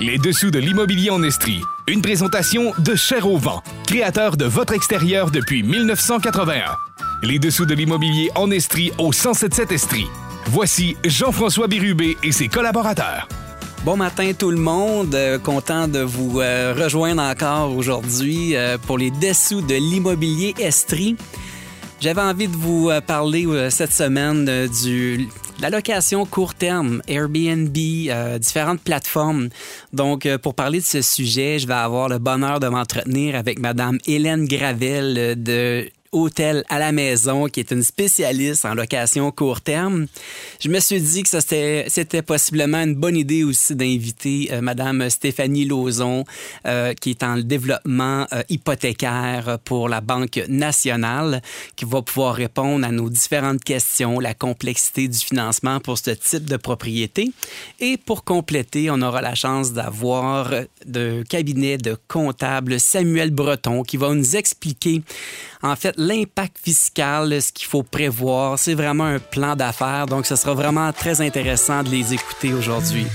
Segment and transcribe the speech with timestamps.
[0.00, 1.60] Les dessous de l'immobilier en Estrie.
[1.86, 3.38] Une présentation de Cher au
[3.86, 6.74] créateur de votre extérieur depuis 1981.
[7.22, 10.06] Les dessous de l'immobilier en Estrie au 1077 Estrie.
[10.46, 13.28] Voici Jean-François Bérubé et ses collaborateurs.
[13.84, 18.98] Bon matin tout le monde, Euh, content de vous euh, rejoindre encore aujourd'hui euh, pour
[18.98, 21.16] les dessous de l'immobilier Estrie.
[22.04, 25.24] J'avais envie de vous euh, parler euh, cette semaine euh, de
[25.58, 27.74] la location court terme, Airbnb,
[28.38, 29.48] différentes plateformes.
[29.94, 33.98] Donc, pour parler de ce sujet, je vais avoir le bonheur de m'entretenir avec Madame
[34.06, 40.06] Hélène Gravel de Hôtel à la maison, qui est une spécialiste en location court terme.
[40.60, 45.64] Je me suis dit que c'était, possiblement une bonne idée aussi d'inviter euh, Madame Stéphanie
[45.64, 46.24] Lauzon,
[46.66, 51.42] euh, qui est en développement euh, hypothécaire pour la Banque nationale,
[51.74, 56.44] qui va pouvoir répondre à nos différentes questions, la complexité du financement pour ce type
[56.44, 57.32] de propriété.
[57.80, 60.52] Et pour compléter, on aura la chance d'avoir
[60.86, 65.02] de cabinet de comptable Samuel Breton qui va nous expliquer
[65.64, 68.58] en fait l'impact fiscal, ce qu'il faut prévoir.
[68.58, 73.06] C'est vraiment un plan d'affaires, donc ce sera vraiment très intéressant de les écouter aujourd'hui.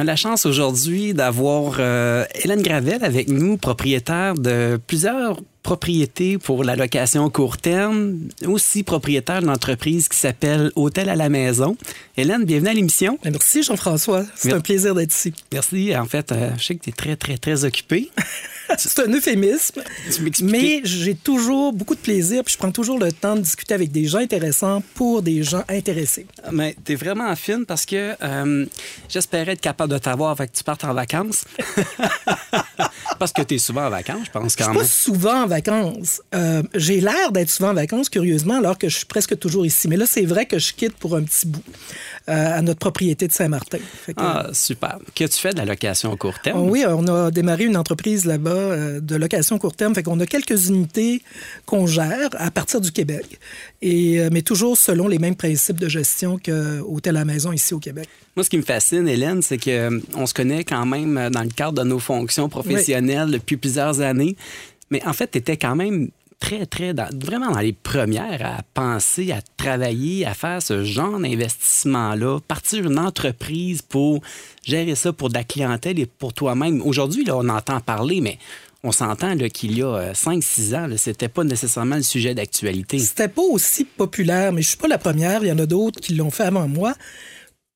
[0.00, 5.40] A la chance aujourd'hui d'avoir euh, Hélène Gravel avec nous, propriétaire de plusieurs
[5.74, 11.28] propriétés pour la location court terme, aussi propriétaire d'une entreprise qui s'appelle Hôtel à la
[11.28, 11.76] maison.
[12.16, 13.16] Hélène, bienvenue à l'émission.
[13.22, 15.32] Ben, Merci Jean-François, c'est un plaisir d'être ici.
[15.52, 15.96] Merci.
[15.96, 18.10] En fait, euh, je sais que tu es très, très, très occupé.
[18.78, 19.82] C'est un euphémisme,
[20.32, 23.74] Tu mais j'ai toujours beaucoup de plaisir, puis je prends toujours le temps de discuter
[23.74, 26.24] avec des gens intéressants pour des gens intéressés.
[26.52, 28.66] Mais t'es vraiment fine parce que euh,
[29.08, 31.44] j'espérais être capable de t'avoir avec que tu partes en vacances.
[33.18, 34.82] parce que t'es souvent en vacances, je pense Je quand suis même.
[34.82, 35.59] pas souvent en vacances.
[35.68, 39.88] Euh, j'ai l'air d'être souvent en vacances, curieusement, alors que je suis presque toujours ici.
[39.88, 41.62] Mais là, c'est vrai que je quitte pour un petit bout
[42.28, 43.78] euh, à notre propriété de Saint-Martin.
[44.04, 44.98] Fait que, Ah, super.
[45.14, 46.60] Que tu fais de la location court terme?
[46.60, 49.94] Oh oui, on a démarré une entreprise là-bas euh, de location court terme.
[49.94, 51.22] Fait qu'on a quelques unités
[51.66, 53.38] qu'on gère à partir du Québec.
[53.82, 57.74] Et, mais toujours selon les mêmes principes de gestion que Hôtel à la maison ici
[57.74, 58.08] au Québec.
[58.36, 61.42] Moi, ce qui me fascine, Hélène, c'est que euh, on se connaît quand même dans
[61.42, 64.36] le cadre de nos fonctions professionnelles depuis plusieurs années.
[64.90, 69.30] Mais en fait, tu étais quand même très, très, vraiment dans les premières à penser,
[69.30, 74.20] à travailler, à faire ce genre d'investissement-là, partir une entreprise pour
[74.64, 76.80] gérer ça pour de la clientèle et pour toi-même.
[76.82, 78.38] Aujourd'hui, là, on entend parler, mais
[78.82, 82.98] on s'entend qu'il y a 5-6 ans, là, c'était pas nécessairement le sujet d'actualité.
[82.98, 85.44] C'était pas aussi populaire, mais je suis pas la première.
[85.44, 86.94] Il y en a d'autres qui l'ont fait avant moi.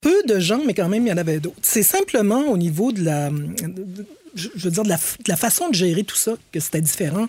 [0.01, 1.57] Peu de gens, mais quand même, il y en avait d'autres.
[1.63, 3.31] C'est simplement au niveau de la.
[4.35, 7.27] Je veux dire, de la, façon de gérer tout ça, que c'était différent,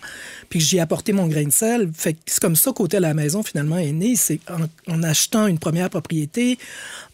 [0.48, 1.90] puis que j'y ai apporté mon grain de sel.
[1.94, 4.16] Fait c'est comme ça qu'Hôtel à la maison, finalement, est né.
[4.16, 4.40] C'est
[4.88, 6.58] en achetant une première propriété,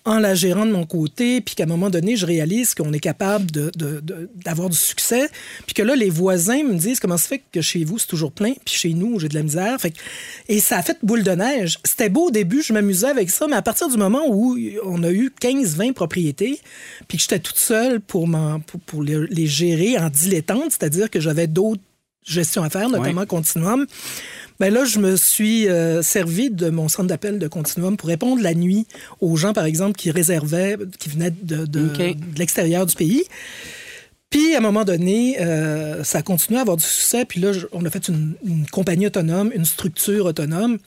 [0.04, 2.98] en la gérant de mon côté, puis qu'à un moment donné, je réalise qu'on est
[3.00, 5.28] capable de- de- de- d'avoir du succès,
[5.64, 8.32] puis que là, les voisins me disent comment ça fait que chez vous, c'est toujours
[8.32, 9.80] plein, puis chez nous, j'ai de la misère?
[9.80, 9.98] Fait que-
[10.48, 11.78] et ça a fait boule de neige.
[11.84, 15.02] C'était beau au début, je m'amusais avec ça, mais à partir du moment où on
[15.04, 16.58] a eu 15-20 propriétés,
[17.06, 21.10] puis que j'étais toute seule pour, m'en- pour, pour les, les gérer en dilettante, c'est-à-dire
[21.10, 21.82] que j'avais d'autres
[22.24, 23.84] gestions à faire, notamment Continuum,
[24.62, 28.40] ben là, je me suis euh, servi de mon centre d'appel de Continuum pour répondre
[28.40, 28.86] la nuit
[29.20, 31.98] aux gens, par exemple, qui réservaient, qui venaient de, de- OK.
[31.98, 33.24] de l'extérieur du pays.
[34.30, 37.24] Puis, à un moment donné, euh, ça a continué à avoir du succès.
[37.24, 40.78] Puis là, je- on a fait une, une compagnie autonome, une structure autonome.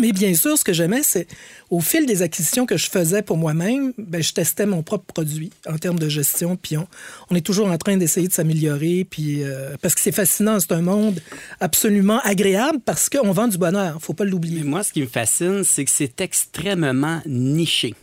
[0.00, 1.28] Mais bien sûr, ce que j'aimais, c'est
[1.70, 5.50] au fil des acquisitions que je faisais pour moi-même, ben, je testais mon propre produit
[5.68, 6.56] en termes de gestion.
[6.56, 9.06] Puis on, est toujours en train d'essayer de s'améliorer.
[9.08, 11.20] Puis euh, parce que c'est fascinant, c'est un monde
[11.60, 13.98] absolument agréable parce qu'on vend du bonheur.
[14.00, 14.60] Faut pas l'oublier.
[14.62, 17.94] Mais moi, ce qui me fascine, c'est que c'est extrêmement niché.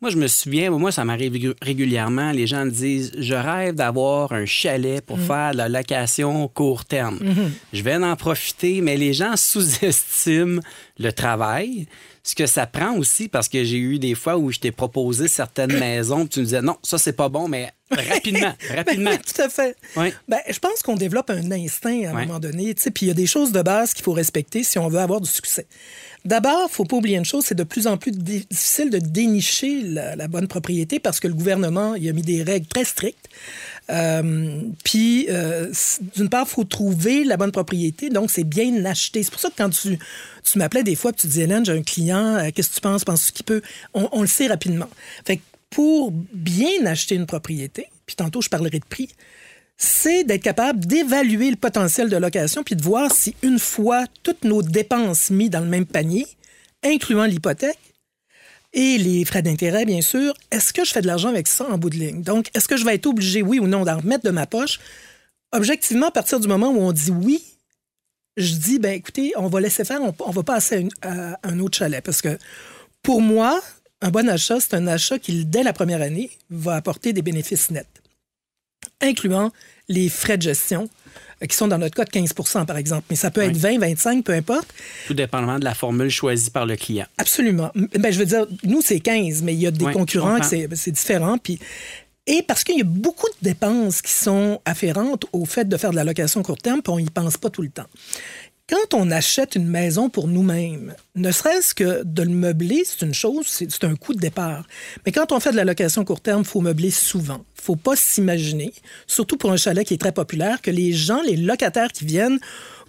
[0.00, 2.32] Moi, je me souviens, moi, ça m'arrive régu- régulièrement.
[2.32, 6.84] Les gens me disent Je rêve d'avoir un chalet pour faire de la location court
[6.86, 7.18] terme.
[7.72, 10.60] Je vais en profiter, mais les gens sous-estiment
[10.98, 11.86] le travail.
[12.22, 15.26] Ce que ça prend aussi, parce que j'ai eu des fois où je t'ai proposé
[15.26, 19.10] certaines maisons, puis tu me disais non, ça c'est pas bon, mais rapidement, rapidement.
[19.10, 19.74] Ben oui, tout à fait.
[19.96, 20.12] Oui.
[20.28, 22.74] Ben, je pense qu'on développe un instinct à un moment donné.
[22.74, 25.20] Puis il y a des choses de base qu'il faut respecter si on veut avoir
[25.22, 25.66] du succès.
[26.24, 29.82] D'abord, il faut pas oublier une chose, c'est de plus en plus difficile de dénicher
[29.82, 33.28] la, bonne propriété parce que le gouvernement il a mis des règles très strictes.
[33.88, 35.72] Euh, puis, euh,
[36.14, 39.22] d'une part, il faut trouver la bonne propriété, donc c'est bien acheté.
[39.22, 39.98] C'est pour ça que quand tu
[40.44, 42.80] Tu m'appelais des fois, puis tu disais, Hélène, j'ai un client, euh, qu'est-ce que tu
[42.80, 43.04] penses?
[43.04, 43.62] Penses-tu qu'il peut?
[43.94, 44.88] On, le sait rapidement.
[45.24, 45.40] Fait
[45.70, 49.08] pour bien acheter une propriété, puis tantôt je parlerai de prix,
[49.82, 54.44] c'est d'être capable d'évaluer le potentiel de location puis de voir si une fois toutes
[54.44, 56.26] nos dépenses mises dans le même panier,
[56.84, 57.78] incluant l'hypothèque
[58.74, 61.78] et les frais d'intérêt, bien sûr, est-ce que je fais de l'argent avec ça en
[61.78, 62.22] bout de ligne?
[62.22, 64.80] Donc, est-ce que je vais être obligé, oui ou non, d'en remettre de ma poche?
[65.52, 67.42] Objectivement, à partir du moment où on dit oui,
[68.36, 71.78] je dis, ben écoutez, on va laisser faire, on, va passer à, à un autre
[71.78, 72.04] chalet.
[72.04, 72.38] Parce que
[73.02, 73.60] pour moi,
[74.02, 77.70] un bon achat, c'est un achat qui, dès la première année, va apporter des bénéfices
[77.70, 77.99] nets,
[79.00, 79.52] incluant
[79.88, 80.88] les frais de gestion,
[81.42, 83.04] euh, qui sont dans notre cas de 15% par exemple.
[83.10, 84.68] Mais ça peut être 20, 25, peu importe.
[85.06, 87.06] Tout dépendamment de la formule choisie par le client.
[87.18, 87.70] Absolument.
[87.74, 90.92] Ben, je veux dire, nous, c'est 15, mais il y a des concurrents que c'est
[90.92, 91.38] différent.
[91.38, 91.58] Puis,
[92.26, 95.90] et parce qu'il y a beaucoup de dépenses qui sont afférentes au fait de faire
[95.90, 97.86] de la location court terme, puis on n'y pense pas tout le temps.
[98.70, 103.14] Quand on achète une maison pour nous-mêmes, ne serait-ce que de le meubler, c'est une
[103.14, 104.64] chose, c'est un coût de départ.
[105.04, 107.44] Mais quand on fait de la location court terme, il faut meubler souvent.
[107.58, 108.72] Il faut pas s'imaginer,
[109.08, 112.38] surtout pour un chalet qui est très populaire, que les gens, les locataires qui viennent,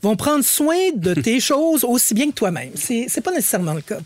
[0.03, 2.73] vont prendre soin de tes choses aussi bien que toi-même.
[2.75, 3.97] C'est, c'est pas nécessairement le cas.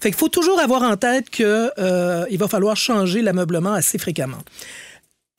[0.00, 4.44] Fait qu'il faut toujours avoir en tête qu'il euh, va falloir changer l'ameublement assez fréquemment.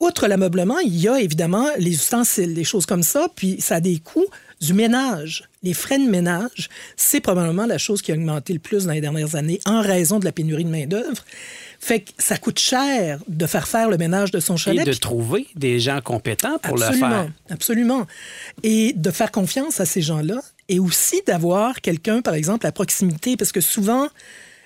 [0.00, 3.80] Outre l'ameublement, il y a évidemment les ustensiles, des choses comme ça, puis ça a
[3.80, 4.26] des coûts
[4.60, 5.48] du ménage.
[5.62, 9.00] Les frais de ménage, c'est probablement la chose qui a augmenté le plus dans les
[9.00, 11.24] dernières années en raison de la pénurie de main-d'œuvre.
[11.80, 14.86] Fait que ça coûte cher de faire faire le ménage de son chalet.
[14.86, 17.28] Et de trouver des gens compétents pour le faire.
[17.50, 18.06] Absolument.
[18.62, 20.40] Et de faire confiance à ces gens-là.
[20.68, 23.36] Et aussi d'avoir quelqu'un, par exemple, à proximité.
[23.36, 24.08] Parce que souvent,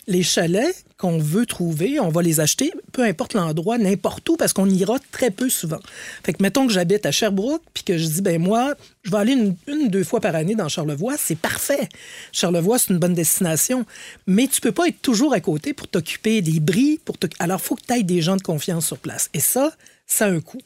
[0.07, 4.53] les chalets qu'on veut trouver, on va les acheter, peu importe l'endroit, n'importe où, parce
[4.53, 5.81] qu'on ira très peu souvent.
[6.25, 9.17] Fait que mettons que j'habite à Sherbrooke, puis que je dis, ben moi, je vais
[9.17, 9.33] aller
[9.67, 11.89] une, deux fois par année dans Charlevoix, c'est parfait.
[12.31, 13.85] Charlevoix, c'est une bonne destination.
[14.27, 17.01] Mais tu peux pas être toujours à côté pour t'occuper des bris.
[17.05, 19.29] Pour Alors, il faut que tu aies des gens de confiance sur place.
[19.35, 19.73] Et ça,
[20.07, 20.61] ça a un coût.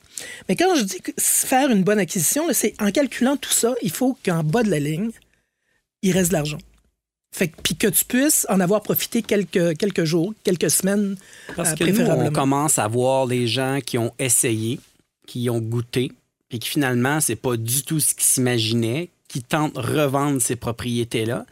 [0.48, 4.18] Mais quand je dis faire une bonne acquisition, c'est en calculant tout ça, il faut
[4.24, 5.10] qu'en bas de la ligne,
[6.02, 6.58] il reste de l'argent.
[7.36, 11.18] Fait puis que tu puisses en avoir profité quelques, quelques jours, quelques semaines,
[11.54, 14.80] Parce euh, que nous, on commence à voir les gens qui ont essayé,
[15.26, 16.12] qui ont goûté,
[16.48, 20.56] puis qui finalement, c'est pas du tout ce qu'ils s'imaginaient, qui tentent de revendre ces
[20.56, 21.44] propriétés-là.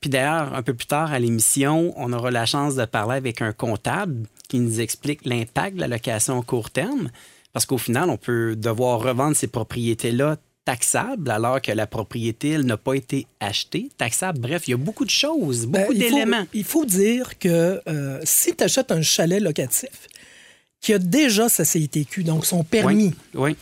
[0.00, 3.42] Puis d'ailleurs, un peu plus tard à l'émission, on aura la chance de parler avec
[3.42, 7.10] un comptable qui nous explique l'impact de la location à court terme.
[7.52, 12.76] Parce qu'au final, on peut devoir revendre ces propriétés-là taxable alors que la propriété n'a
[12.76, 14.38] pas été achetée, taxable.
[14.38, 16.46] Bref, il y a beaucoup de choses, ben, beaucoup d'éléments.
[16.52, 20.08] Il faut dire que euh, si tu achètes un chalet locatif
[20.80, 23.56] qui a déjà sa CITQ, donc son permis, oui,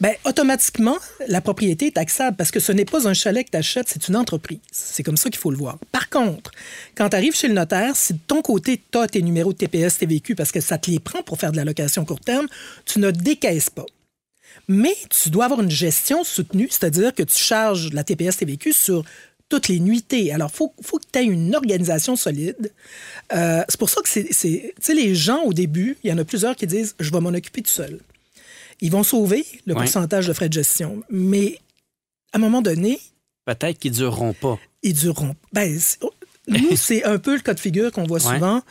[0.00, 0.96] Ben, automatiquement,
[1.26, 4.06] la propriété est taxable parce que ce n'est pas un chalet que tu achètes, c'est
[4.08, 4.60] une entreprise.
[4.70, 5.78] C'est comme ça qu'il faut le voir.
[5.90, 6.52] Par contre,
[6.94, 9.58] quand tu arrives chez le notaire, si de ton côté, tu as tes numéros de
[9.58, 12.46] TPS, TVQ, parce que ça te les prend pour faire de la location court terme,
[12.84, 13.86] tu ne décaisses pas.
[14.68, 19.04] Mais tu dois avoir une gestion soutenue, c'est-à-dire que tu charges la TPS TVQ sur
[19.48, 20.32] toutes les nuitées.
[20.32, 22.72] Alors, il faut, faut, que tu aies une organisation solide.
[23.32, 24.24] Euh, c'est pour ça que c'est.
[24.24, 27.20] Tu sais, les gens, au début, il y en a plusieurs qui disent Je vais
[27.20, 28.00] m'en occuper tout seul.
[28.80, 31.02] Ils vont sauver le pourcentage de frais de gestion.
[31.10, 31.58] Mais
[32.32, 33.00] à un moment donné.
[33.44, 34.58] Peut-être qu'ils ne dureront pas.
[34.82, 35.34] Ils dureront.
[35.52, 35.78] Ben,
[36.46, 38.62] nous, c'est un peu le cas de figure qu'on voit souvent.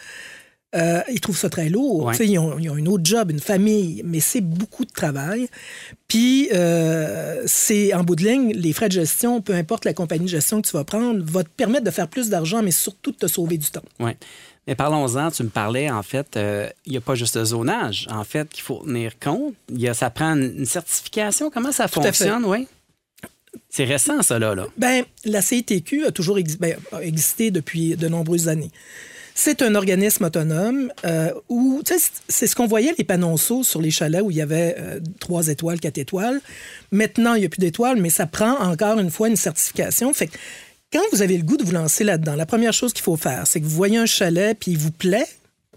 [0.77, 2.11] Euh, ils trouvent ça très lourd.
[2.19, 5.49] Ils, ont, ils, ont, une autre job, une famille, mais c'est beaucoup de travail.
[6.07, 10.25] Puis, euh, c'est en bout de ligne, les frais de gestion, peu importe la compagnie
[10.25, 13.11] de gestion que tu vas prendre, va te permettre de faire plus d'argent, mais surtout
[13.11, 13.81] de te sauver du temps.
[13.99, 14.11] Oui.
[14.67, 18.07] Mais parlons-en, tu me parlais, en fait, euh, il n'y a pas juste le zonage,
[18.11, 19.55] en fait, qu'il faut tenir compte.
[19.71, 21.49] Y a, ça prend une certification.
[21.49, 22.67] Comment ça fonctionne, oui?
[23.69, 24.53] C'est récent, ça, là.
[24.55, 24.67] là.
[24.77, 28.71] Ben, la CITQ a toujours ben, a existé depuis de nombreuses années.
[29.39, 31.83] C'est un organisme autonome euh, où,
[32.27, 35.49] c'est ce qu'on voyait les panonceaux sur les chalets où il y avait euh, trois
[35.49, 36.41] étoiles, quatre étoiles.
[36.91, 40.11] Maintenant, il n'y a plus d'étoiles, mais ça prend encore une fois une certification.
[40.11, 40.37] Fait que
[40.91, 43.45] quand vous avez le goût de vous lancer là-dedans, la première chose qu'il faut faire,
[43.45, 45.27] c'est que vous voyez un chalet puis il vous plaît.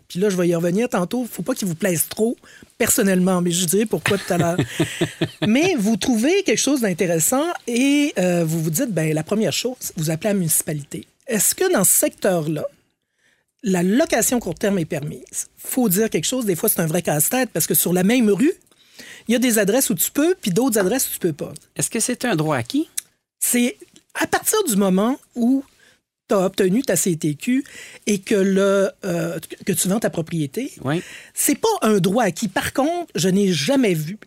[0.09, 1.19] Puis là, je vais y revenir tantôt.
[1.19, 2.39] Il ne faut pas qu'il vous plaise trop,
[2.79, 4.57] personnellement, mais je dirais pourquoi tout à l'heure.
[5.47, 9.93] mais vous trouvez quelque chose d'intéressant et euh, vous vous dites, ben la première chose,
[9.99, 11.07] vous appelez la municipalité.
[11.27, 12.65] Est-ce que dans ce secteur-là,
[13.63, 15.49] la location court terme est permise.
[15.57, 18.31] faut dire quelque chose, des fois c'est un vrai casse-tête parce que sur la même
[18.31, 18.53] rue,
[19.29, 21.53] il y a des adresses où tu peux, puis d'autres adresses où tu peux pas.
[21.77, 22.89] Est-ce que c'est un droit acquis?
[23.39, 23.77] C'est
[24.15, 25.65] à partir du moment où
[26.29, 27.65] tu as obtenu ta CTQ
[28.07, 31.03] et que, le, euh, que tu vends ta propriété, oui.
[31.35, 32.49] c'est pas un droit acquis.
[32.49, 34.19] Par contre, je n'ai jamais vu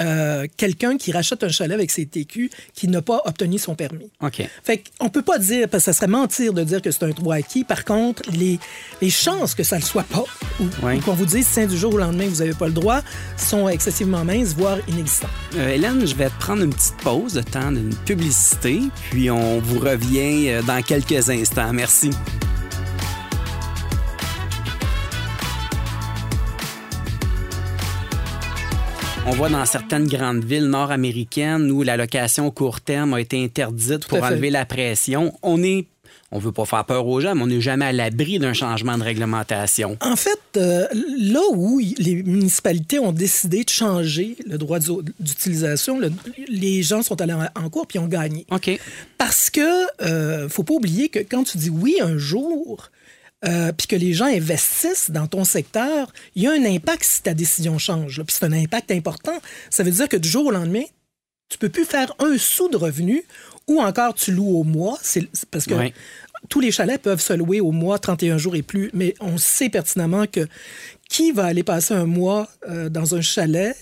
[0.00, 4.10] euh, quelqu'un qui rachète un chalet avec ses TQ qui n'a pas obtenu son permis.
[4.20, 4.42] OK.
[4.64, 7.10] Fait qu'on peut pas dire, parce que ça serait mentir de dire que c'est un
[7.10, 7.62] droit acquis.
[7.64, 8.58] Par contre, les,
[9.00, 10.24] les chances que ça ne le soit pas,
[10.60, 10.96] ou, Ouais.
[10.96, 13.00] ou qu'on vous dise, tiens, du jour au lendemain, vous n'avez pas le droit,
[13.36, 15.30] sont excessivement minces, voire inexistantes.
[15.56, 19.60] Euh, Hélène, je vais te prendre une petite pause de temps d'une publicité, puis on
[19.60, 21.72] vous revient euh, dans quelques instants.
[21.72, 22.10] Merci.
[29.26, 34.06] On voit dans certaines grandes villes nord-américaines où la location court terme a été interdite
[34.06, 35.32] pour enlever la pression.
[35.42, 35.86] On est,
[36.30, 38.98] on veut pas faire peur aux gens, mais on n'est jamais à l'abri d'un changement
[38.98, 39.96] de réglementation.
[40.02, 40.86] En fait, euh,
[41.18, 46.12] là où les municipalités ont décidé de changer le droit d'u- d'utilisation, le-
[46.48, 48.44] les gens sont allés en, en cours puis ont gagné.
[48.50, 48.78] OK.
[49.16, 49.60] Parce que
[50.02, 52.90] euh, faut pas oublier que quand tu dis oui un jour,
[53.46, 57.22] euh, puis que les gens investissent dans ton secteur, il y a un impact si
[57.22, 58.22] ta décision change.
[58.22, 59.38] Puis c'est un impact important.
[59.70, 60.84] Ça veut dire que du jour au lendemain,
[61.48, 63.24] tu peux plus faire un sou de revenu
[63.66, 64.98] ou encore tu loues au mois.
[65.02, 65.74] C'est parce que
[66.48, 69.68] tous les chalets peuvent se louer au mois, 31 jours et plus, mais on sait
[69.68, 70.46] pertinemment que
[71.08, 73.76] qui va aller passer un mois euh, dans un chalet?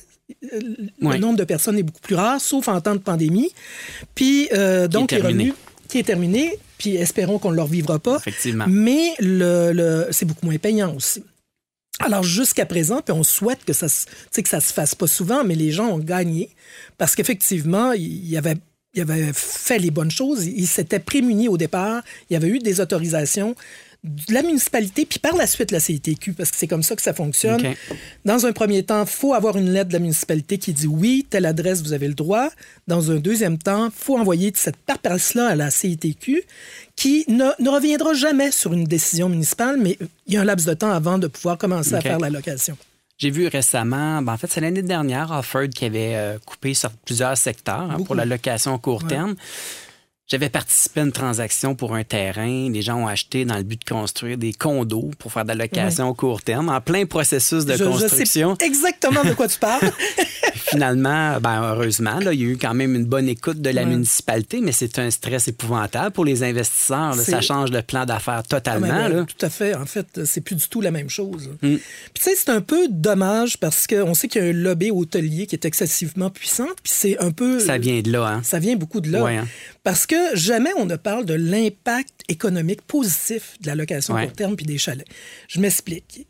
[0.52, 0.60] Euh.
[1.00, 3.52] Le nombre de personnes est beaucoup plus rare, sauf en temps de pandémie.
[4.14, 5.54] Puis, euh, donc, les revenus
[5.88, 8.16] qui est terminé, puis espérons qu'on ne le revivra pas.
[8.16, 8.64] Effectivement.
[8.68, 11.22] Mais le, le- c'est beaucoup moins payant aussi.
[12.00, 15.54] Alors, jusqu'à présent, puis on souhaite que ça, que ça se fasse pas souvent, mais
[15.54, 16.50] les gens ont gagné
[16.98, 18.56] parce qu'effectivement, il y avait,
[18.94, 20.44] il avait fait les bonnes choses.
[20.46, 22.02] Il s'était prémuni au départ.
[22.28, 23.54] Il y avait eu des autorisations
[24.04, 27.02] de la municipalité, puis par la suite la CITQ, parce que c'est comme ça que
[27.02, 27.62] ça fonctionne.
[28.24, 31.24] Dans un premier temps, il faut avoir une lettre de la municipalité qui dit oui,
[31.30, 32.48] telle adresse, vous avez le droit.
[32.88, 36.42] Dans un deuxième temps, il faut envoyer cette paperasse-là à la CITQ
[36.96, 40.66] qui ne, ne reviendra jamais sur une décision municipale, mais il y a un laps
[40.66, 42.76] de temps avant de pouvoir commencer à faire la location.
[43.18, 46.90] J'ai vu récemment, ben, en fait, c'est l'année dernière, Offord qui avait euh, coupé sur
[46.90, 49.16] plusieurs secteurs hein, pour la location à court Ouais.
[50.32, 52.70] J'avais participé à une transaction pour un terrain.
[52.70, 55.56] Les gens ont acheté dans le but de construire des condos pour faire de la
[55.56, 58.56] location court terme, en plein processus de Je- je, construction.
[58.58, 59.92] sais exactement de quoi tu parles.
[60.54, 63.84] Finalement, ben, heureusement, là, il y a eu quand même une bonne écoute de la
[63.84, 67.14] municipalité, mais c'est un stress épouvantable pour les investisseurs.
[67.14, 67.22] là.
[67.22, 68.88] Ça change le plan d'affaires totalement.
[68.90, 69.14] Ah, là.
[69.16, 69.74] ben, tout à fait.
[69.74, 71.50] En fait, c'est plus du tout la même chose.
[71.60, 71.76] Mm.
[71.76, 71.78] Puis
[72.14, 75.46] tu sais, c'est un peu dommage parce qu'on sait qu'il y a un lobby hôtelier
[75.46, 76.68] qui est excessivement puissant.
[76.82, 77.60] Puis c'est un peu...
[77.60, 78.26] Ça vient de là.
[78.28, 78.40] Hein?
[78.42, 79.22] Ça vient beaucoup de là.
[79.22, 79.46] Ouais, hein.
[79.84, 84.26] Parce que jamais on ne parle de l'impact économique positif de la location Ouais.
[84.26, 85.06] court terme puis des chalets.
[85.48, 86.26] Je m'explique.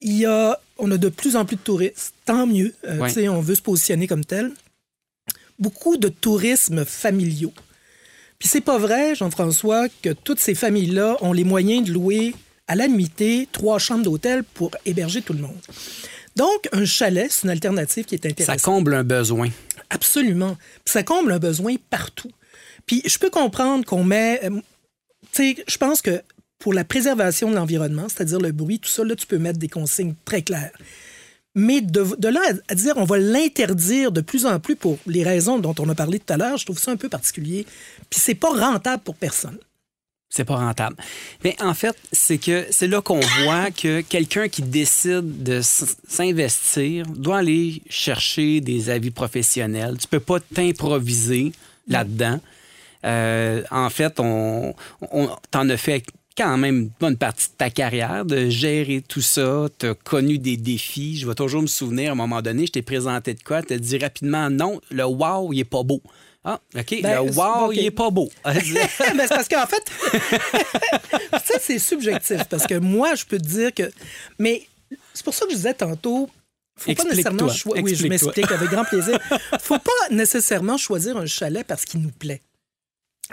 [0.00, 2.14] Il y a, on a de plus en plus de touristes.
[2.24, 2.74] Tant mieux.
[2.84, 3.28] Euh, Ouais.
[3.28, 4.52] On veut se positionner comme tel.
[5.58, 7.52] Beaucoup de tourisme familiaux.
[8.38, 12.34] Puis c'est pas vrai, Jean-François, que toutes ces familles-là ont les moyens de louer
[12.68, 15.56] à la nuitée trois chambres d'hôtel pour héberger tout le monde.
[16.34, 18.60] Donc, un chalet, c'est une alternative qui est Ça intéressante.
[18.60, 19.48] comble un besoin.
[19.88, 20.56] Absolument.
[20.84, 22.30] Puis ça comble un besoin partout.
[22.86, 24.40] Puis je peux comprendre qu'on met.
[24.44, 24.60] euh,
[25.32, 26.22] tu sais, je pense que
[26.58, 29.68] pour la préservation de l'environnement, c'est-à-dire le bruit, tout ça, là, tu peux mettre des
[29.68, 30.72] consignes très claires.
[31.54, 35.58] Mais de, là à, dire on va l'interdire de plus en plus pour les raisons
[35.58, 37.66] dont on a parlé tout à l'heure, je trouve ça un peu particulier.
[38.10, 39.58] Puis c'est pas rentable pour personne.
[40.28, 40.96] C'est pas rentable.
[41.44, 47.06] Mais en fait, c'est que c'est là qu'on voit que quelqu'un qui décide de s'investir
[47.06, 49.96] doit aller chercher des avis professionnels.
[49.98, 51.52] Tu peux pas t'improviser
[51.88, 52.38] là-dedans.
[53.06, 54.74] Euh, en fait, on,
[55.12, 56.02] on t'en as fait
[56.36, 59.68] quand même une bonne partie de ta carrière de gérer tout ça.
[59.78, 61.16] Tu as connu des défis.
[61.16, 63.62] Je vais toujours me souvenir, à un moment donné, je t'ai présenté de quoi?
[63.62, 66.02] Tu as dit rapidement non, le wow, il est pas beau.
[66.48, 67.76] Ah, OK, Ben, le wow, OK.
[67.76, 68.28] il est pas beau.
[68.44, 69.82] Ben, c'est parce qu'en fait,
[71.44, 72.44] ça, c'est subjectif.
[72.44, 73.90] Parce que moi, je peux te dire que.
[74.38, 74.66] Mais
[75.14, 76.28] c'est pour ça que je disais tantôt.
[76.78, 77.32] Faut pas Explique-toi.
[77.32, 79.18] nécessairement choi- Oui, je m'explique avec grand plaisir.
[79.60, 82.42] Faut pas nécessairement choisir un chalet parce qu'il nous plaît.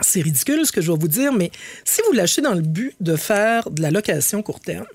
[0.00, 1.50] C'est ridicule ce que je vais vous dire, mais
[1.84, 4.86] si vous l'achetez dans le but de faire de la location court terme,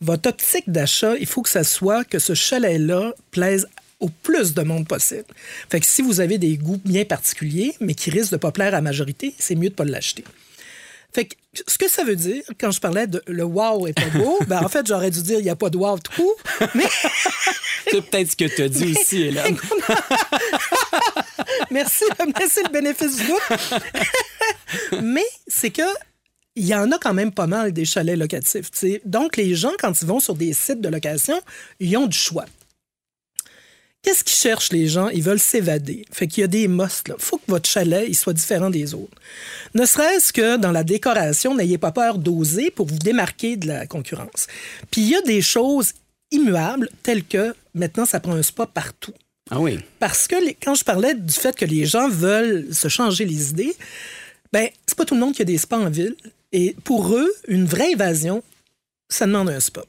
[0.00, 3.66] votre optique d'achat, il faut que ça soit que ce chalet-là plaise
[4.00, 5.24] au plus de monde possible.
[5.70, 8.68] Fait que si vous avez des goûts bien particuliers, mais qui risquent de pas plaire
[8.68, 10.24] à la majorité, c'est mieux de pas l'acheter.
[11.14, 11.34] Fait que
[11.66, 14.62] ce que ça veut dire, quand je parlais de le wow est pas beau, ben
[14.62, 16.34] en fait, j'aurais dû dire il n'y a pas de wow tout
[16.74, 16.84] mais
[17.90, 19.56] C'est peut-être ce que tu as dit aussi, Hélène.
[21.70, 23.32] merci de me laisser le bénéfice du.
[25.02, 25.82] Mais c'est que
[26.56, 28.70] il y en a quand même pas mal des chalets locatifs.
[28.70, 29.02] tu sais.
[29.04, 31.38] Donc, les gens, quand ils vont sur des sites de location,
[31.80, 32.46] ils ont du choix.
[34.00, 35.08] Qu'est-ce qu'ils cherchent, les gens?
[35.08, 36.06] Ils veulent s'évader.
[36.12, 37.16] Fait qu'il y a des musts, là.
[37.18, 39.20] faut que votre chalet il soit différent des autres.
[39.74, 43.86] Ne serait-ce que dans la décoration, n'ayez pas peur d'oser pour vous démarquer de la
[43.86, 44.46] concurrence.
[44.90, 45.92] Puis il y a des choses
[46.30, 49.12] immuables, telles que maintenant, ça prend un spa partout.
[49.50, 49.78] Ah oui.
[49.98, 53.76] Parce que quand je parlais du fait que les gens veulent se changer les idées,
[54.52, 56.16] ben c'est pas tout le monde qui a des spas en ville.
[56.52, 58.42] Et pour eux, une vraie évasion,
[59.08, 59.82] ça demande un spa.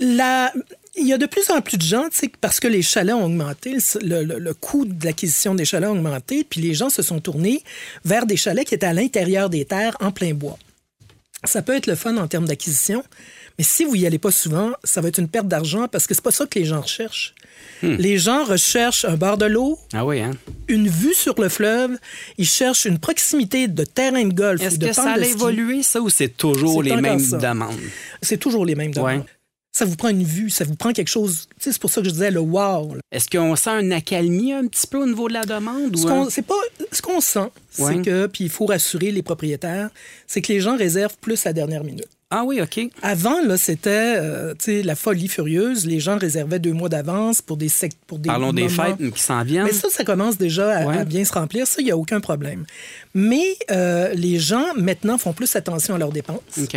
[0.00, 2.08] Il y a de plus en plus de gens,
[2.40, 6.60] parce que les chalets ont augmenté, le coût de l'acquisition des chalets a augmenté, puis
[6.60, 7.62] les gens se sont tournés
[8.04, 10.58] vers des chalets qui étaient à l'intérieur des terres, en plein bois.
[11.44, 13.04] Ça peut être le fun en termes d'acquisition,
[13.58, 16.14] mais si vous y allez pas souvent, ça va être une perte d'argent parce que
[16.14, 17.34] c'est pas ça que les gens recherchent.
[17.82, 20.32] Les gens recherchent un bord de l'eau, Ah oui, hein?
[20.68, 21.96] une vue sur le fleuve,
[22.36, 25.82] ils cherchent une proximité de terrain de golf Est-ce ou de que ça a évolué,
[25.82, 27.78] ça, ou c'est toujours les mêmes demandes?
[28.22, 29.24] C'est toujours les mêmes demandes.
[29.70, 31.48] Ça vous prend une vue, ça vous prend quelque chose.
[31.58, 32.96] C'est pour ça que je disais le wow.
[33.12, 35.96] Est-ce qu'on sent un accalmie un petit peu au niveau de la demande?
[35.96, 36.04] Ce
[37.02, 39.90] qu'on ce sent, c'est que puis il faut rassurer les propriétaires,
[40.26, 42.08] c'est que les gens réservent plus à la dernière minute.
[42.30, 42.78] Ah oui, OK.
[43.00, 47.68] Avant là, c'était euh, la folie furieuse, les gens réservaient deux mois d'avance pour des
[47.70, 49.64] sec- pour des Parlons des fêtes qui s'en viennent.
[49.64, 50.98] Mais ça, ça commence déjà à, Ouais.
[50.98, 51.66] à bien se remplir.
[51.66, 52.66] Ça, il n'y a aucun problème.
[53.14, 56.76] Mais euh, les gens, maintenant, font plus attention à leurs dépenses, OK.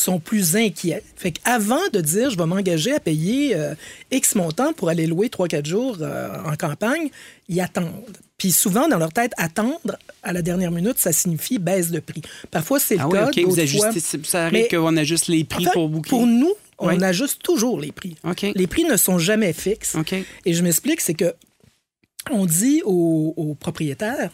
[0.00, 1.02] Sont plus inquiets.
[1.16, 3.74] Fait qu'avant de dire, je vais m'engager à payer euh,
[4.10, 7.08] X montant pour aller louer 3-4 jours euh, en campagne,
[7.48, 8.16] ils attendent.
[8.38, 12.22] Puis souvent, dans leur tête, attendre à la dernière minute, ça signifie baisse de prix.
[12.50, 13.42] Parfois, c'est le Ah oui, cas.
[13.44, 16.10] Vous ajustez, fois- ça arrive qu'on ajuste les prix pour boucler?
[16.10, 17.02] Pour nous, on Oui.
[17.02, 18.14] ajuste toujours les prix.
[18.54, 19.96] Les prix ne sont jamais fixes.
[20.44, 21.34] Et je m'explique, c'est que
[22.30, 24.30] on dit aux, aux propriétaires,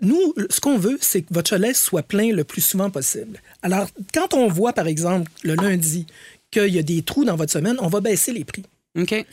[0.00, 3.40] nous, ce qu'on veut, c'est que votre chalet soit plein le plus souvent possible.
[3.62, 6.06] Alors, quand on voit, par exemple, le lundi,
[6.50, 8.64] qu'il y a des trous dans votre semaine, on va baisser les prix.
[8.96, 9.26] OK.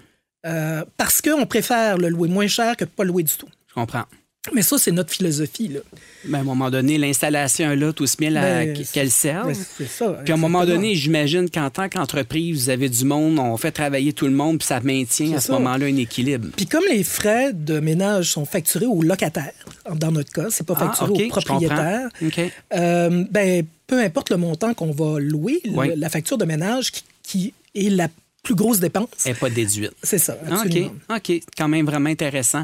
[0.45, 3.49] Euh, parce qu'on préfère le louer moins cher que de pas le louer du tout.
[3.67, 4.05] Je comprends.
[4.53, 5.67] Mais ça, c'est notre philosophie.
[5.69, 5.79] Là.
[6.25, 9.47] Mais à un moment donné, l'installation est là, tout se la- Ben, qu'elle serve.
[9.47, 10.21] Ben, c'est ça.
[10.23, 13.71] Puis à un moment donné, j'imagine qu'en tant qu'entreprise, vous avez du monde, on fait
[13.71, 16.47] travailler tout le monde, puis ça maintient à ce moment-là un équilibre.
[16.55, 19.51] Puis comme les frais de ménage sont facturés aux locataires,
[19.95, 22.09] dans notre cas, c'est pas Ah, facturé aux propriétaires.
[22.19, 22.27] comprends.
[22.27, 22.51] OK.
[22.75, 27.03] Euh, ben, peu importe le montant qu'on va louer, le- la facture de ménage qui,
[27.23, 28.07] qui est la
[28.45, 29.91] plus grosse dépense, Elle n'est pas déduite.
[30.03, 30.93] c'est ça, Ah, absolument.
[31.09, 31.31] OK.
[31.31, 31.41] OK.
[31.57, 32.63] Quand même vraiment intéressant.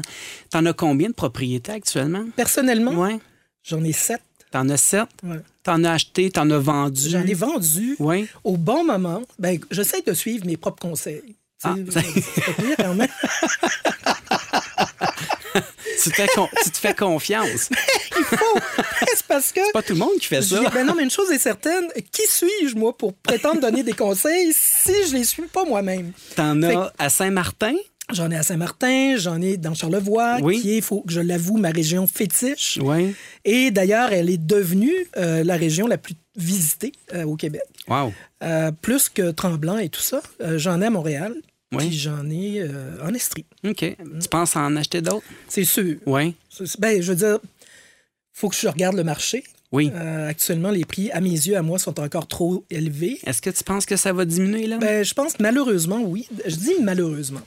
[0.50, 2.24] T'en as combien de propriétés actuellement?
[2.36, 3.18] Personnellement, Ouais.
[3.62, 4.22] j'en ai sept.
[4.50, 5.08] T'en as sept?
[5.22, 5.40] Ouais.
[5.62, 7.10] T'en as acheté, t'en as vendu?
[7.10, 8.26] J'en ai vendu Oui.
[8.44, 9.22] au bon moment.
[9.38, 11.36] Ben, j'essaie de suivre mes propres conseils.
[11.60, 11.74] Tu Ah.
[11.74, 13.08] pire quand même.
[16.02, 17.68] tu, te con- tu te fais confiance.
[19.14, 19.72] c'est parce que.
[19.72, 20.60] Pas tout le monde qui fait ça.
[20.70, 24.52] Ben non, mais une chose est certaine, qui suis-je, moi, pour prétendre donner des conseils
[24.54, 26.12] si je les suis pas moi-même?
[26.36, 27.74] T'en Fait as à Saint-Martin?
[28.12, 30.60] J'en ai à Saint-Martin, j'en ai dans Charlevoix, Oui.
[30.60, 32.78] qui est, faut que je l'avoue, ma région fétiche.
[32.82, 33.14] Oui.
[33.44, 37.62] Et d'ailleurs, elle est devenue euh, la région la plus visitée euh, au Québec.
[37.88, 38.12] Wow.
[38.42, 40.20] Euh, plus que Tremblant et tout ça.
[40.56, 41.34] J'en ai à Montréal,
[41.72, 41.88] Oui.
[41.88, 43.46] puis j'en ai euh, en Estrie.
[43.64, 43.96] OK.
[44.20, 45.26] Tu penses en acheter d'autres?
[45.48, 45.96] C'est sûr.
[46.06, 46.34] Oui.
[46.78, 47.38] Ben, je veux dire,
[48.32, 49.44] faut que je regarde le marché.
[49.72, 49.90] Oui.
[49.94, 53.18] Euh, actuellement, les prix, à mes yeux, à moi, sont encore trop élevés.
[53.24, 54.76] Est-ce que tu penses que ça va diminuer, là?
[54.76, 56.28] Ben, je pense malheureusement, oui.
[56.46, 57.40] Je dis malheureusement.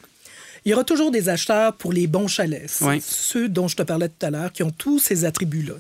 [0.66, 2.80] Il y aura toujours des acheteurs pour les bons chalets.
[2.82, 3.00] Oui.
[3.00, 5.76] Ceux dont je te parlais tout à l'heure, qui ont tous ces attributs-là.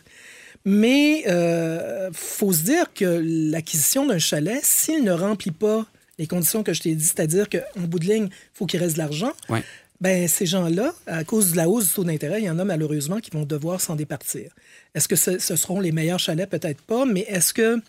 [0.63, 5.86] Mais euh, faut se dire que l'acquisition d'un chalet, s'il ne remplit pas
[6.17, 8.93] les conditions que je t'ai dit, c'est-à-dire qu'en bout de ligne, il faut qu'il reste
[8.93, 9.32] de l'argent,
[10.01, 12.65] ben, ces gens-là, à cause de la hausse du taux d'intérêt, il y en a
[12.65, 14.51] malheureusement qui vont devoir s'en départir.
[14.93, 16.49] Est-ce que ce, ce seront les meilleurs chalets?
[16.49, 17.80] Peut-être pas, mais est-ce que.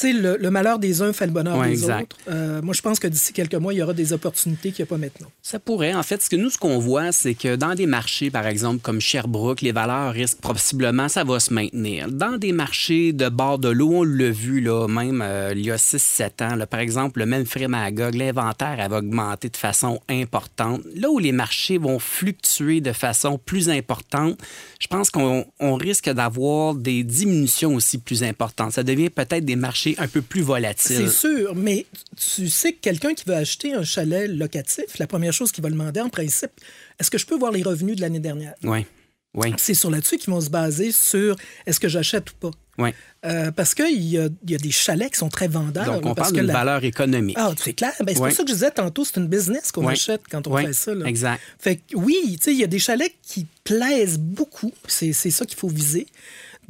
[0.00, 2.14] Sais, le, le malheur des uns fait le bonheur Ouais, des exact.
[2.14, 2.16] autres.
[2.30, 4.88] Euh, moi, je pense que d'ici quelques mois, il y aura des opportunités qu'il n'y
[4.88, 5.26] a pas maintenant.
[5.42, 5.92] Ça pourrait.
[5.92, 8.78] En fait, ce que nous, ce qu'on voit, c'est que dans des marchés, par exemple,
[8.80, 12.08] comme Sherbrooke, les valeurs risquent possiblement, ça va se maintenir.
[12.10, 15.70] Dans des marchés de bord de l'eau, on l'a vu, là, même euh, il y
[15.70, 20.80] a 6-7 ans, là, par exemple, le Memphis Magog, l'inventaire avait augmenté de façon importante.
[20.94, 24.38] Là où les marchés vont fluctuer de façon plus importante,
[24.80, 28.72] je pense qu'on on risque d'avoir des diminutions aussi plus importantes.
[28.72, 30.96] Ça devient peut-être des marchés un peu plus volatiles.
[30.96, 35.32] C'est sûr, mais tu sais que quelqu'un qui veut acheter un chalet locatif, la première
[35.32, 36.50] chose qu'il va demander en principe,
[36.98, 38.54] est-ce que je peux voir les revenus de l'année dernière?
[38.64, 38.86] Oui.
[39.34, 39.52] Oui.
[39.58, 42.50] C'est sur là-dessus qu'ils vont se baser sur est-ce que j'achète ou pas.
[42.78, 42.90] Oui.
[43.24, 45.84] Euh, parce qu'il y a, il y a des chalets qui sont très vendeurs.
[45.84, 47.36] Donc, on parce parle d'une la- valeur économique.
[47.38, 47.92] Ah, c'est clair.
[48.00, 50.56] Ben, c'est pour ça que je disais tantôt, c'est une business qu'on achète quand on
[50.56, 50.94] fait ça.
[50.94, 51.06] là.
[51.06, 51.40] exact.
[51.60, 54.72] Fait que oui, tu sais, il y a des chalets qui plaisent beaucoup.
[54.88, 56.06] C'est c'est ça qu'il faut viser.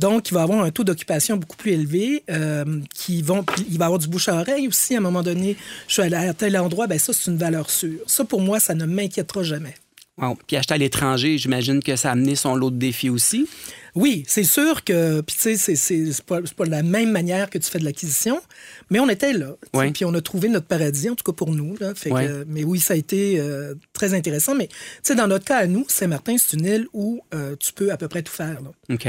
[0.01, 2.25] Donc, il va avoir un taux d'occupation beaucoup plus élevé.
[2.31, 4.95] euh, qui vont, il va avoir du bouche à oreille aussi.
[4.95, 5.57] À un moment donné,
[5.89, 8.01] je suis allé à tel endroit, ben ça, c'est une valeur sûre.
[8.07, 9.75] Ça, pour moi, ça ne m'inquiétera jamais.
[10.21, 10.37] Wow.
[10.47, 13.49] Puis acheter à l'étranger, j'imagine que ça a amené son lot de défis aussi.
[13.97, 17.69] Oui, c'est sûr que, puis tu sais, c'est pas, pas la même manière que tu
[17.69, 18.41] fais de l'acquisition,
[18.89, 19.57] mais on était là.
[19.75, 19.91] Oui.
[19.91, 21.77] Puis on a trouvé notre paradis, en tout cas pour nous.
[21.81, 22.25] Là, fait Oui.
[22.25, 24.55] que, mais oui, ça a été euh, très intéressant.
[24.55, 27.73] Mais tu sais, dans notre cas à nous, Saint-Martin, c'est une île où euh, tu
[27.73, 28.61] peux à peu près tout faire.
[28.63, 28.71] là.
[28.95, 29.09] OK.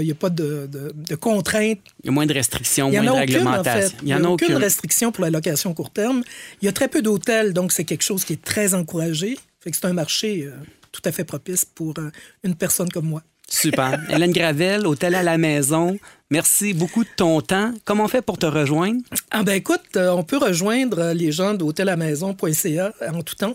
[0.00, 1.78] Il n'y a pas de, de, de contraintes.
[2.02, 3.94] Il y a moins de restrictions, Il n'y en moins a de aucune, en fait.
[4.02, 4.56] Il y en a aucune aucune.
[4.56, 6.22] restriction pour la location court terme.
[6.62, 9.38] Il y a très peu d'hôtels, donc c'est quelque chose qui est très encouragé.
[9.66, 10.52] Fait que c'est un marché euh,
[10.92, 12.12] tout à fait propice pour euh,
[12.44, 13.22] une personne comme moi.
[13.48, 14.00] Super.
[14.10, 15.98] Hélène Gravel, Hôtel à la maison.
[16.30, 17.72] Merci beaucoup de ton temps.
[17.84, 19.00] Comment on fait pour te rejoindre?
[19.32, 23.54] Ah ben écoute, euh, on peut rejoindre les gens d'hôtelamaison.ca en tout temps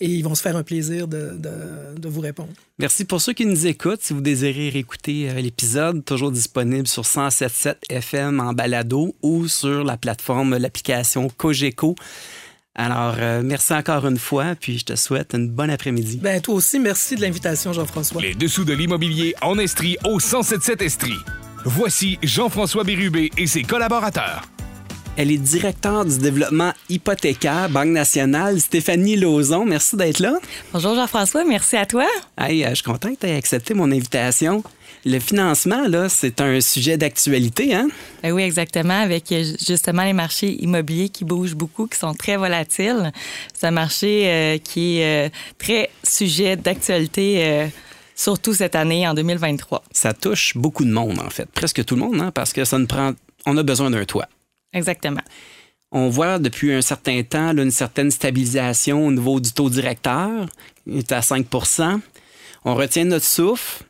[0.00, 2.50] et ils vont se faire un plaisir de, de- de vous répondre.
[2.78, 4.02] Merci pour ceux qui nous écoutent.
[4.02, 9.96] Si vous désirez réécouter l'épisode, toujours disponible sur 107.7 FM en balado ou sur la
[9.96, 11.94] plateforme, l'application Cogeco.
[12.78, 16.20] Alors, euh, merci encore une fois, puis je te souhaite une bonne après-midi.
[16.22, 18.20] Ben toi aussi, merci de l'invitation, Jean-François.
[18.20, 21.18] Les dessous de l'immobilier en Estrie au 1077 Estrie.
[21.64, 24.42] Voici Jean-François Bérubé et ses collaborateurs.
[25.16, 29.64] Elle est directeur du développement hypothécaire, Banque nationale, Stéphanie Lauzon.
[29.64, 30.34] Merci d'être là.
[30.74, 32.04] Bonjour Jean-François, merci à toi.
[32.36, 34.62] Hey, euh, je suis content que tu aies accepté mon invitation.
[35.08, 37.86] Le financement, là, c'est un sujet d'actualité, hein?
[38.24, 42.36] Ben oui, exactement, avec euh, justement les marchés immobiliers qui bougent beaucoup, qui sont très
[42.36, 43.12] volatiles.
[43.54, 47.66] C'est un marché euh, qui est euh, très sujet d'actualité, euh,
[48.16, 49.84] surtout cette année, en 2023.
[49.92, 51.48] Ça touche beaucoup de monde, en fait.
[51.50, 53.12] Presque tout le monde, hein, parce que ça nous prend.
[53.46, 54.26] On a besoin d'un toit.
[54.72, 55.22] Exactement.
[55.92, 60.48] On voit depuis un certain temps là, une certaine stabilisation au niveau du taux directeur.
[60.84, 62.00] Il est à 5%
[62.64, 63.84] On retient notre souffle.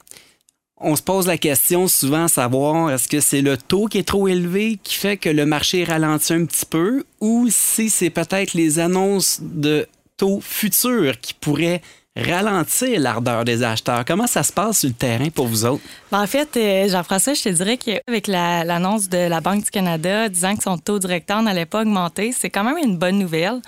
[0.78, 4.06] On se pose la question souvent à savoir est-ce que c'est le taux qui est
[4.06, 8.52] trop élevé qui fait que le marché ralentit un petit peu ou si c'est peut-être
[8.52, 11.80] les annonces de taux futurs qui pourraient
[12.16, 14.04] ralentir l'ardeur des acheteurs.
[14.04, 15.82] Comment ça se passe sur le terrain pour vous autres?
[16.10, 19.70] Ben, en fait, euh, Jean-François, je te dirais qu'avec la- l'annonce de la Banque du
[19.70, 23.60] Canada disant que son taux directeur n'allait pas augmenter, c'est quand même une bonne nouvelle.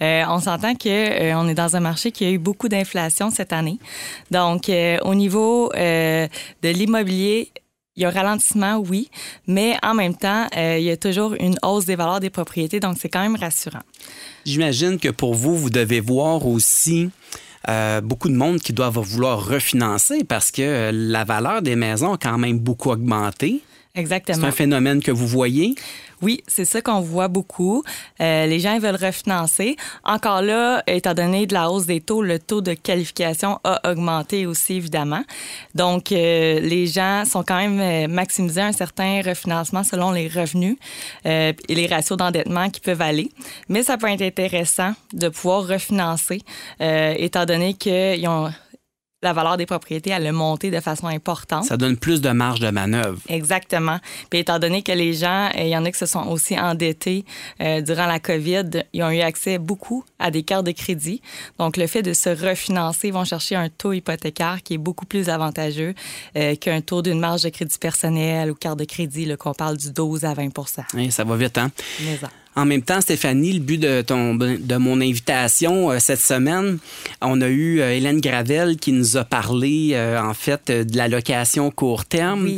[0.00, 3.30] Euh, on s'entend que euh, on est dans un marché qui a eu beaucoup d'inflation
[3.30, 3.78] cette année.
[4.30, 4.70] Donc,
[5.02, 6.28] au niveau de
[6.62, 7.50] l'immobilier,
[7.96, 9.10] il y a un ralentissement, oui,
[9.48, 12.78] mais en même temps, euh, il y a toujours une hausse des valeurs des propriétés,
[12.78, 13.80] donc c'est quand même rassurant.
[14.46, 17.10] J'imagine que pour vous, vous devez voir aussi
[17.68, 22.14] euh, beaucoup de monde qui doivent vouloir refinancer parce que euh, la valeur des maisons
[22.14, 23.62] a quand même beaucoup augmenté.
[23.94, 24.46] C'est Exactement.
[24.46, 25.74] un phénomène que vous voyez?
[26.22, 27.82] Oui, c'est ça qu'on voit beaucoup.
[28.20, 29.76] Euh, les gens veulent refinancer.
[30.04, 34.46] Encore là, étant donné de la hausse des taux, le taux de qualification a augmenté
[34.46, 35.22] aussi, évidemment.
[35.74, 40.76] Donc, euh, les gens sont quand même euh, maximisés un certain refinancement selon les revenus
[41.26, 43.30] euh, et les ratios d'endettement qui peuvent aller.
[43.68, 46.42] Mais ça peut être intéressant de pouvoir refinancer,
[46.80, 48.50] euh, étant donné qu'ils ont
[49.22, 51.64] la valeur des propriétés, elle a monté de façon importante.
[51.64, 53.18] Ça donne plus de marge de manœuvre.
[53.28, 53.98] Exactement.
[54.30, 56.58] Puis étant donné que les gens, euh, il y en a qui se sont aussi
[56.58, 57.24] endettés
[57.60, 61.20] euh, durant la COVID, ils ont eu accès beaucoup à des cartes de crédit.
[61.58, 65.06] Donc le fait de se refinancer, ils vont chercher un taux hypothécaire qui est beaucoup
[65.06, 65.94] plus avantageux
[66.36, 69.90] euh, qu'un taux d'une marge de crédit personnel ou carte de crédit, qu'on parle du
[69.90, 70.48] 12 à 20
[70.94, 71.70] Hein, ça va vite, hein?
[72.04, 72.30] Mais ça.
[72.58, 76.78] En même temps, Stéphanie, le but de, ton, de mon invitation euh, cette semaine,
[77.20, 81.06] on a eu euh, Hélène Gravel qui nous a parlé, euh, en fait, de la
[81.06, 82.50] location court terme.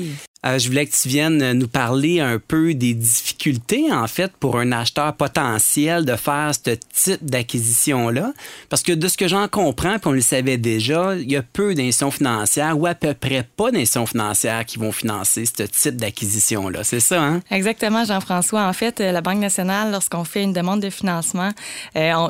[0.46, 4.33] Euh, je voulais que tu viennes euh, nous parler un peu des difficultés, en fait,
[4.33, 8.33] pour un acheteur potentiel de faire ce type d'acquisition-là.
[8.70, 11.42] Parce que de ce que j'en comprends, puis on le savait déjà, il y a
[11.42, 15.96] peu d'institutions financières ou à peu près pas d'institutions financières qui vont financer ce type
[15.96, 16.85] d'acquisition-là.
[16.85, 17.42] C'est ça, hein?
[17.50, 18.62] Exactement, Jean-François.
[18.62, 21.50] En fait, euh, la Banque nationale, lorsqu'on fait une demande de financement,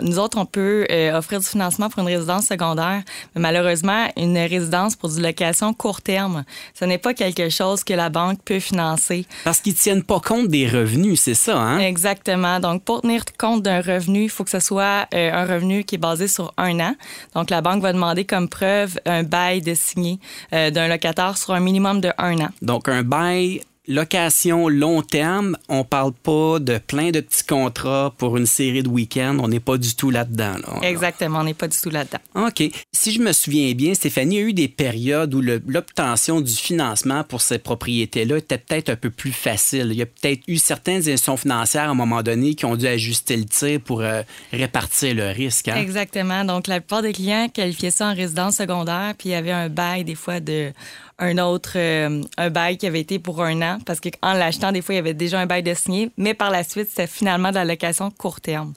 [0.02, 3.02] nous autres, on peut offrir du financement pour une résidence secondaire,
[3.34, 6.44] mais malheureusement, une résidence pour du location court terme,
[6.74, 9.26] ce n'est pas quelque chose que la banque peut financer.
[9.44, 11.78] Parce qu'ils tiennent pas compte des revenus, c'est ça, hein?
[11.78, 12.58] Exactement.
[12.60, 15.96] Donc, pour tenir compte d'un revenu, il faut que ce soit euh, un revenu qui
[15.96, 16.94] est basé sur un an.
[17.34, 20.18] Donc, la banque va demander comme preuve un bail de signé
[20.52, 22.48] euh, d'un locataire sur un minimum de un an.
[22.62, 28.36] Donc, un bail location long terme, on parle pas de plein de petits contrats pour
[28.36, 29.38] une série de week-ends.
[29.40, 30.54] On n'est pas du tout là-dedans.
[30.58, 30.78] là.
[30.88, 31.40] Exactement.
[31.40, 32.18] On n'est pas du tout là-dedans.
[32.46, 32.62] OK.
[32.92, 36.52] Si je me souviens bien, Stéphanie, il y a eu des périodes où l'obtention du
[36.52, 39.88] financement pour ces propriétés-là était peut-être un peu plus facile.
[39.90, 42.86] Il y a peut-être eu certaines institutions financières à un moment donné qui ont dû
[42.86, 45.68] ajuster le tir pour euh, répartir le risque.
[45.68, 45.76] hein?
[45.76, 46.44] Exactement.
[46.44, 49.68] Donc, la plupart des clients qualifiaient ça en résidence secondaire, puis il y avait un
[49.68, 50.72] bail, des fois, de
[51.20, 54.82] un autre, euh, un bail qui avait été pour un an, parce qu'en l'achetant, des
[54.82, 57.50] fois, il y avait déjà un bail de signé, mais par la suite, c'était finalement
[57.50, 58.72] de la location court terme.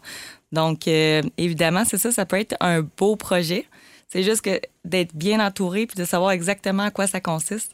[0.51, 3.65] Donc, euh, évidemment, c'est ça, ça peut être un beau projet.
[4.09, 7.71] C'est juste que d'être bien entouré puis de savoir exactement à quoi ça consiste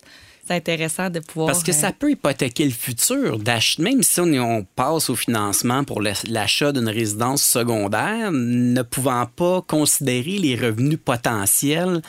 [0.49, 1.47] c'est intéressant de pouvoir.
[1.47, 6.01] Parce que ça peut hypothéquer le futur d'acheter, même si on, passe au financement pour
[6.01, 12.01] l'achat d'une résidence secondaire, ne pouvant pas considérer les revenus potentiels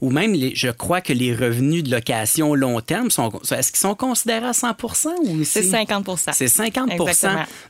[0.00, 3.30] ou même, les, je crois que les revenus de location long terme sont.
[3.50, 4.76] Est-ce qu'ils sont considérés à 100
[5.24, 6.90] ou c'est 50 C'est 50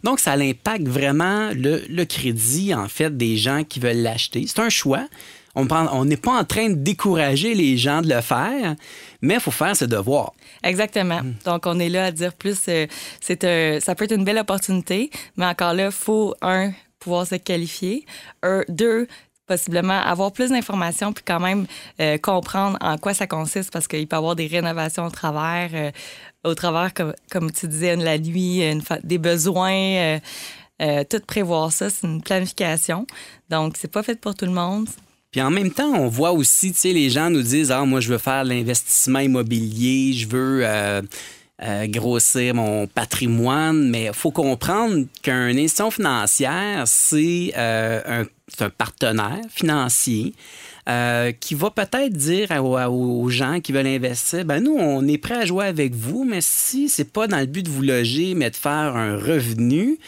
[0.03, 4.45] Donc, ça impacte vraiment le, le crédit, en fait, des gens qui veulent l'acheter.
[4.47, 5.07] C'est un choix.
[5.57, 8.77] On n'est pas en train de décourager les gens de le faire,
[9.21, 10.33] mais il faut faire ses devoirs.
[10.63, 11.23] Exactement.
[11.23, 11.35] Hmm.
[11.45, 12.87] Donc, on est là à dire plus, euh,
[13.21, 17.37] c'est ça peut être une belle opportunité, mais encore là, il faut, un, pouvoir se
[17.37, 18.05] qualifier,
[18.43, 19.07] un, deux,
[19.47, 21.67] possiblement avoir plus d'informations puis quand même
[22.01, 25.71] euh, comprendre en quoi ça consiste parce qu'il peut y avoir des rénovations au travers,
[25.73, 25.91] euh,
[26.43, 28.63] au travers, comme, comme, tu disais, la nuit,
[29.05, 30.19] des besoins.
[30.81, 33.07] tout prévoir ça, c'est une planification.
[33.49, 34.89] Donc, c'est pas fait pour tout le monde.
[35.37, 38.01] Puis en même temps, on voit aussi, tu sais, les gens nous disent Ah, moi,
[38.01, 41.03] je veux faire l'investissement immobilier, je veux euh,
[41.62, 48.25] euh, grossir mon patrimoine, mais il faut comprendre qu'un institution financière, c'est euh,
[48.61, 50.33] un, partenaire financier.
[51.38, 55.44] qui va peut-être dire aux, gens qui veulent investir, ben nous, on est prêt à
[55.44, 58.57] jouer avec vous, mais si c'est pas dans le but de vous loger, mais de
[58.57, 59.99] faire un revenu,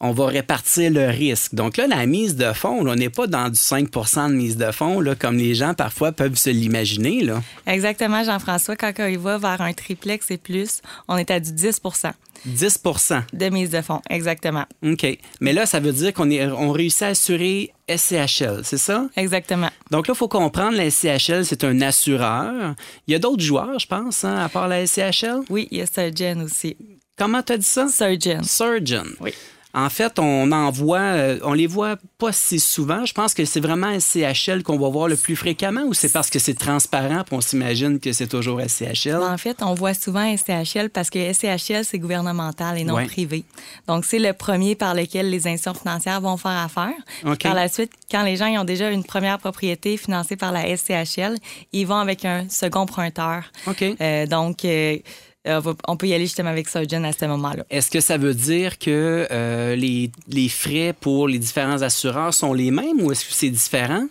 [0.00, 1.54] on va répartir le risque.
[1.54, 4.70] Donc là, la mise de fonds, on n'est pas dans du 5% de mise de
[4.70, 7.26] fonds, là, comme les gens parfois peuvent se l'imaginer.
[7.66, 8.76] Exactement, Jean-François.
[8.76, 12.12] Quand il va vers un triplex et plus, on est à du 10%
[12.46, 14.64] 10% de mise de fonds, exactement.
[14.84, 15.06] OK.
[15.40, 19.08] Mais là, ça veut dire qu'on on réussit à assurer SCHL, c'est ça?
[19.16, 19.70] Exactement.
[19.90, 22.74] Donc là, il faut comprendre, la SCHL, c'est un assureur.
[23.06, 25.40] Il y a d'autres joueurs, je pense, hein, à part la SCHL?
[25.48, 26.76] Oui, il y a Surgeon aussi.
[27.16, 27.88] Comment tu as dit ça?
[27.88, 28.42] Surgeon.
[28.42, 29.06] Surgeon.
[29.20, 29.32] Oui.
[29.74, 33.04] En fait, on en voit, euh, on les voit pas si souvent.
[33.04, 36.30] Je pense que c'est vraiment SCHL qu'on va voir le plus fréquemment ou c'est parce
[36.30, 39.16] que c'est transparent et on s'imagine que c'est toujours SCHL?
[39.16, 43.44] En fait, on voit souvent SCHL parce que SCHL, c'est gouvernemental et non privé.
[43.88, 46.94] Donc, c'est le premier par lequel les institutions financières vont faire affaire.
[47.42, 51.36] Par la suite, quand les gens ont déjà une première propriété financée par la SCHL,
[51.72, 53.44] ils vont avec un second prêteur.
[53.66, 53.82] OK.
[54.00, 54.98] Euh, donc, euh,
[55.46, 57.64] euh, on peut y aller justement avec Surgeon à ce moment-là.
[57.68, 62.54] Est-ce que ça veut dire que euh, les, les, frais pour les différents assureurs sont
[62.54, 64.06] les mêmes ou est-ce que c'est différent?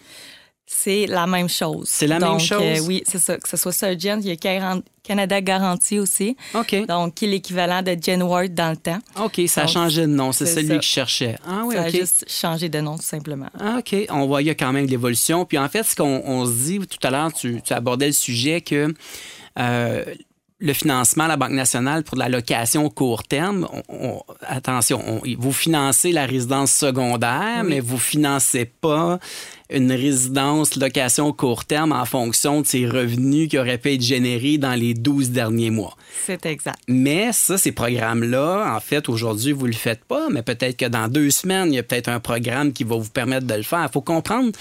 [0.65, 1.88] C'est la même chose.
[1.88, 2.62] C'est la même chose?
[2.62, 3.38] Euh, oui, c'est ça.
[3.38, 6.36] Que ce soit Surgeon, il y a Canada Garantie aussi.
[6.54, 6.86] OK.
[6.88, 9.00] Donc, qui est l'équivalent de Genward dans le temps.
[9.24, 10.32] OK, ça a changé de nom.
[10.32, 11.38] C'est celui que je cherchais.
[11.48, 13.50] Ah oui, ça a juste changé de nom, tout simplement.
[13.60, 13.96] Ah, OK.
[14.10, 15.46] On voit, il y a quand même de l'évolution.
[15.46, 18.62] Puis en fait, ce qu'on se dit, tout à l'heure, tu, tu, abordais le sujet
[18.62, 18.93] que
[20.63, 23.67] le financement à la Banque nationale pour de la location court terme,
[24.47, 29.19] attention, vous financez la résidence secondaire, mais vous financez pas
[29.73, 34.57] une résidence location court terme en fonction de ses revenus qui auraient pu être générés
[34.57, 35.97] dans les 12 derniers mois.
[36.25, 36.79] C'est exact.
[36.88, 41.07] Mais ça, ces programmes-là, en fait, aujourd'hui, vous le faites pas, mais peut-être que dans
[41.07, 43.86] deux semaines, il y a peut-être un programme qui va vous permettre de le faire.
[43.89, 44.51] Il faut comprendre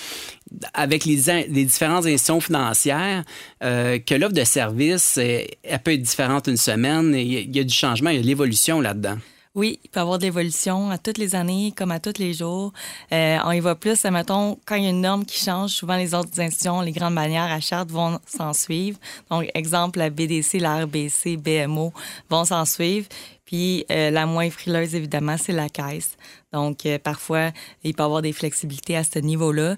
[0.74, 3.24] avec les, les, différentes institutions financières
[3.62, 7.14] euh, que l'offre de service, elle peut être différente une semaine.
[7.14, 9.16] Il y a du changement, il y a de l'évolution là-dedans.
[9.54, 12.32] Oui, il peut y avoir de l'évolution à toutes les années, comme à tous les
[12.32, 12.72] jours.
[13.12, 15.96] Euh, on y va plus, mettons, quand il y a une norme qui change, souvent
[15.96, 18.98] les autres institutions, les grandes bannières à charte vont s'en suivre.
[19.30, 21.92] Donc, exemple, la BDC, la RBC, BMO
[22.30, 23.06] vont s'en suivre.
[23.44, 26.16] Puis euh, la moins frileuse, évidemment, c'est la caisse.
[26.54, 27.50] Donc, euh, parfois,
[27.84, 29.76] il peut y avoir des flexibilités à ce niveau-là.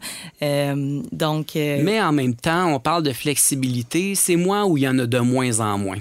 [1.10, 4.14] donc, Mais en même temps, on parle de flexibilité.
[4.14, 5.98] C'est moi où il y en a de moins en moins?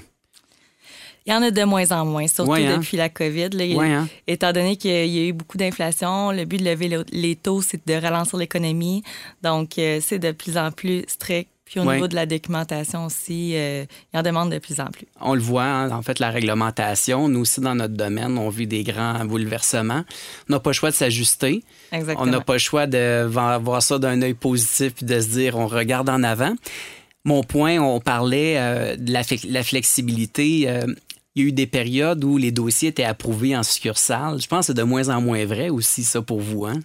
[1.26, 2.78] Il y en a de moins en moins, surtout hein?
[2.78, 3.50] depuis la COVID.
[3.80, 4.08] Hein?
[4.28, 7.88] Étant donné qu'il y a eu beaucoup d'inflation, le but de lever les taux, c'est
[7.88, 9.04] de ralentir l'économie.
[9.42, 11.50] Donc, euh, c'est de plus en plus strict.
[11.66, 15.08] Puis au niveau de la documentation aussi, euh, il en demande de plus en plus.
[15.22, 18.68] On le voit, hein, en fait, la réglementation, nous aussi dans notre domaine, on vit
[18.68, 20.04] des grands bouleversements.
[20.50, 21.64] On n'a pas le choix de s'ajuster.
[21.92, 25.58] On n'a pas le choix de voir ça d'un œil positif puis de se dire
[25.58, 26.54] on regarde en avant.
[27.26, 30.70] Mon point, on parlait euh, de la, flexibilité
[31.36, 34.40] il y a eu des périodes où les dossiers étaient approuvés en succursale.
[34.40, 36.66] Je pense que c'est de moins en moins vrai aussi, ça, pour vous.
[36.66, 36.80] Hein?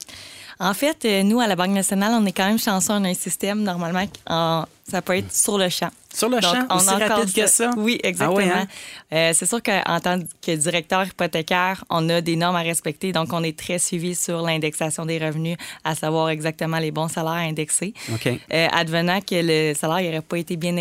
[0.60, 2.92] En fait, euh, nous, à la Banque nationale, on est quand même chanceux.
[2.92, 5.90] On a un système, normalement, ça peut être sur le champ.
[6.12, 7.70] Sur le champ, aussi rapide que ça?
[7.76, 8.40] Oui, exactement.
[8.52, 8.66] Ah hein?
[9.12, 13.12] euh, c'est sûr qu'en tant que directeur hypothécaire, on a des normes à respecter.
[13.12, 17.32] Donc, on est très suivi sur l'indexation des revenus, à savoir exactement les bons salaires
[17.34, 17.94] indexés.
[18.12, 18.26] OK.
[18.26, 20.74] Euh, advenant que le salaire n'aurait pas été bien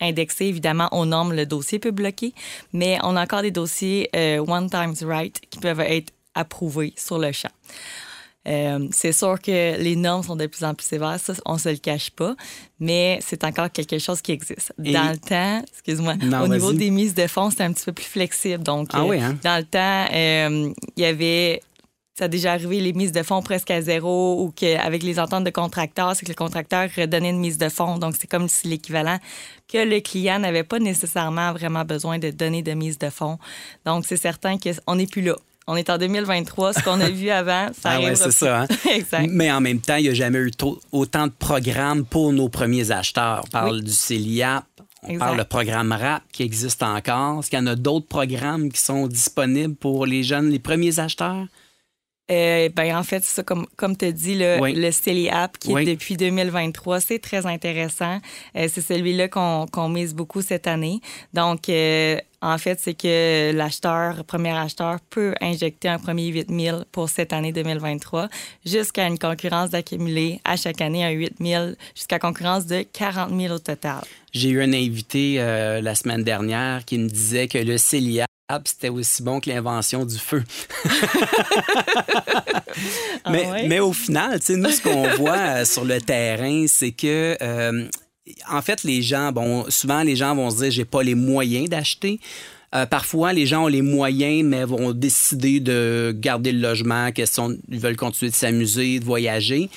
[0.00, 2.34] indexé, évidemment, aux normes, le dossier peut bloquer.
[2.74, 7.32] Mais on a encore des dossiers One Times Right qui peuvent être approuvés sur le
[7.32, 7.50] champ.
[8.48, 11.68] Euh, c'est sûr que les normes sont de plus en plus sévères, ça, on se
[11.68, 12.34] le cache pas,
[12.80, 14.72] mais c'est encore quelque chose qui existe.
[14.78, 18.04] Dans le temps, excuse-moi, au niveau des mises de fonds, c'était un petit peu plus
[18.04, 18.62] flexible.
[18.64, 19.38] Donc, ah oui, hein?
[19.44, 20.06] dans le temps,
[20.96, 21.62] il y avait
[22.14, 25.44] ça a déjà arrivé les mises de fonds presque à zéro ou qu'avec les ententes
[25.44, 27.96] de contracteurs, c'est que le contracteur redonnait une mise de fonds.
[27.96, 29.18] Donc, c'est comme si l'équivalent
[29.66, 33.38] que le client n'avait pas nécessairement vraiment besoin de donner de mise de fonds.
[33.86, 35.36] Donc, c'est certain qu'on n'est plus là.
[35.66, 36.74] On est en 2023.
[36.74, 38.62] Ce qu'on a vu avant, ça ah ouais, c'est ça.
[38.62, 38.66] Hein?
[38.94, 39.28] exact.
[39.30, 40.50] Mais en même temps, il n'y a jamais eu
[40.90, 43.42] autant de programmes pour nos premiers acheteurs.
[43.46, 44.64] On parle du CELIAP,
[45.04, 47.40] on parle de programme RAP qui existe encore.
[47.40, 50.98] Est-ce qu'il y en a d'autres programmes qui sont disponibles pour les jeunes, les premiers
[50.98, 51.46] acheteurs?
[52.30, 55.84] Euh, ben, en fait, ça, comme, comme tu as dit, le, le App qui est
[55.84, 58.20] depuis 2023, c'est très intéressant.
[58.56, 61.00] Euh, c'est celui-là qu'on mise beaucoup cette année.
[61.34, 66.78] Donc, euh, en fait, c'est que l'acheteur, premier acheteur, peut injecter un premier 8 000
[66.92, 68.28] pour cette année 2023
[68.66, 73.54] jusqu'à une concurrence d'accumuler à chaque année un 8 000 jusqu'à concurrence de 40 000
[73.54, 74.02] au total.
[74.32, 78.26] J'ai eu un invité la semaine dernière qui me disait que le CELIA
[78.64, 80.42] c'était aussi bon que l'invention du feu.
[83.24, 87.36] Ah mais, mais, au final, nous, ce qu'on voit euh, sur le terrain, c'est que,
[87.40, 87.86] euh,
[88.50, 91.68] en fait, les gens, bon, souvent, les gens vont se dire, j'ai pas les moyens
[91.68, 92.20] d'acheter.
[92.74, 97.56] Euh, parfois, les gens ont les moyens, mais vont décider de garder le logement, question,
[97.70, 99.68] ils veulent continuer de s'amuser, de voyager.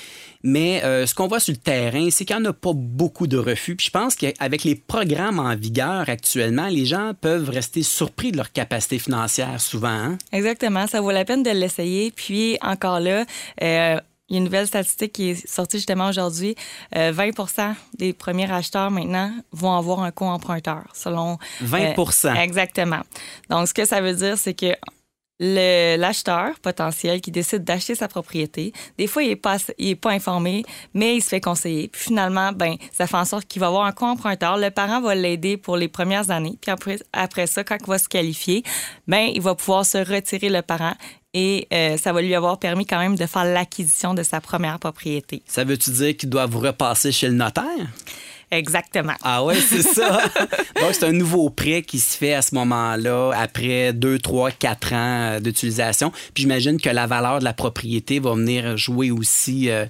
[0.42, 3.26] Mais euh, ce qu'on voit sur le terrain, c'est qu'il n'y en a pas beaucoup
[3.26, 3.74] de refus.
[3.74, 8.36] Puis je pense qu'avec les programmes en vigueur actuellement, les gens peuvent rester surpris de
[8.36, 9.88] leur capacité financière souvent.
[9.88, 10.18] Hein?
[10.32, 10.86] Exactement.
[10.86, 12.12] Ça vaut la peine de l'essayer.
[12.12, 13.24] Puis encore là,
[13.62, 16.56] euh, il y a une nouvelle statistique qui est sortie justement aujourd'hui.
[16.94, 21.38] 20% euh, des premiers acheteurs maintenant vont avoir un co-emprunteur, selon...
[21.62, 23.02] 20% Exactement.
[23.50, 24.74] Donc, ce que ça veut dire, c'est que
[25.38, 30.64] l'acheteur potentiel qui décide d'acheter sa propriété, des fois, il n'est pas, est pas informé,
[30.94, 31.88] mais il se fait conseiller.
[31.88, 34.56] Puis finalement, ben, ça fait en sorte qu'il va avoir un co-emprunteur.
[34.56, 36.58] Le parent va l'aider pour les premières années.
[36.60, 38.62] Puis après, après ça, quand il va se qualifier,
[39.06, 40.94] ben, il va pouvoir se retirer le parent
[41.36, 44.78] et euh, ça va lui avoir permis quand même de faire l'acquisition de sa première
[44.78, 45.42] propriété.
[45.46, 47.64] Ça veut-tu dire qu'il doit vous repasser chez le notaire?
[48.50, 49.14] Exactement.
[49.22, 50.20] Ah ouais, c'est ça.
[50.80, 54.92] Donc, c'est un nouveau prêt qui se fait à ce moment-là, après 2, 3, 4
[54.92, 56.10] ans euh, d'utilisation.
[56.32, 59.68] Puis j'imagine que la valeur de la propriété va venir jouer aussi.
[59.68, 59.84] Euh,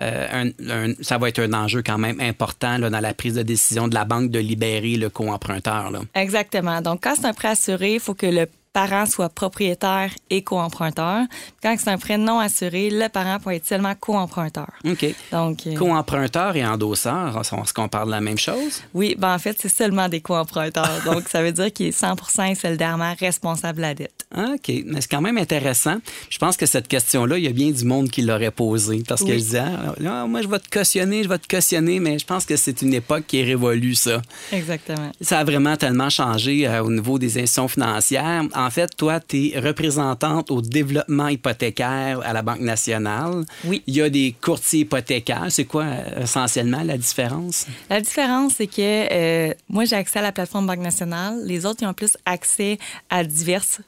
[0.00, 3.42] euh, un, ça va être un enjeu quand même important là, dans la prise de
[3.42, 5.90] décision de la banque de libérer le co-emprunteur.
[6.14, 6.80] Exactement.
[6.82, 11.26] Donc, quand c'est un prêt assuré, il faut que le parent soit propriétaire et co-emprunteur.
[11.62, 14.72] Quand c'est un prêt non assuré, le parent peut être seulement co-emprunteur.
[14.84, 15.14] OK.
[15.30, 18.82] Donc, euh, co-emprunteur et endosseur, est-ce qu'on parle de la même chose?
[18.94, 21.00] Oui, ben en fait, c'est seulement des co-emprunteurs.
[21.04, 24.26] Donc, ça veut dire qu'il est 100% solidairement responsable de la dette.
[24.36, 24.72] OK.
[24.86, 25.98] Mais c'est quand même intéressant.
[26.30, 29.22] Je pense que cette question-là, il y a bien du monde qui l'aurait posée parce
[29.22, 29.62] que je disais,
[30.06, 32.82] ah, moi, je vais te cautionner, je vais te cautionner, mais je pense que c'est
[32.82, 34.22] une époque qui est révolue, ça.
[34.50, 35.12] Exactement.
[35.20, 39.48] Ça a vraiment tellement changé euh, au niveau des institutions financières en fait, toi, tu
[39.48, 43.44] es représentante au développement hypothécaire à la Banque nationale.
[43.64, 43.82] Oui.
[43.86, 45.46] Il y a des courtiers hypothécaires.
[45.50, 47.66] C'est quoi euh, essentiellement la différence?
[47.90, 51.40] La différence, c'est que euh, moi, j'ai accès à la plateforme Banque nationale.
[51.44, 52.78] Les autres, ils ont plus accès
[53.10, 53.80] à diverses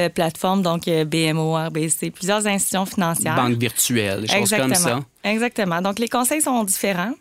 [0.00, 3.36] euh, plateformes, donc BMO, RBC, plusieurs institutions financières.
[3.36, 5.00] Banque virtuelle, des choses comme ça.
[5.24, 5.80] Exactement.
[5.80, 7.12] Donc, les conseils sont différents.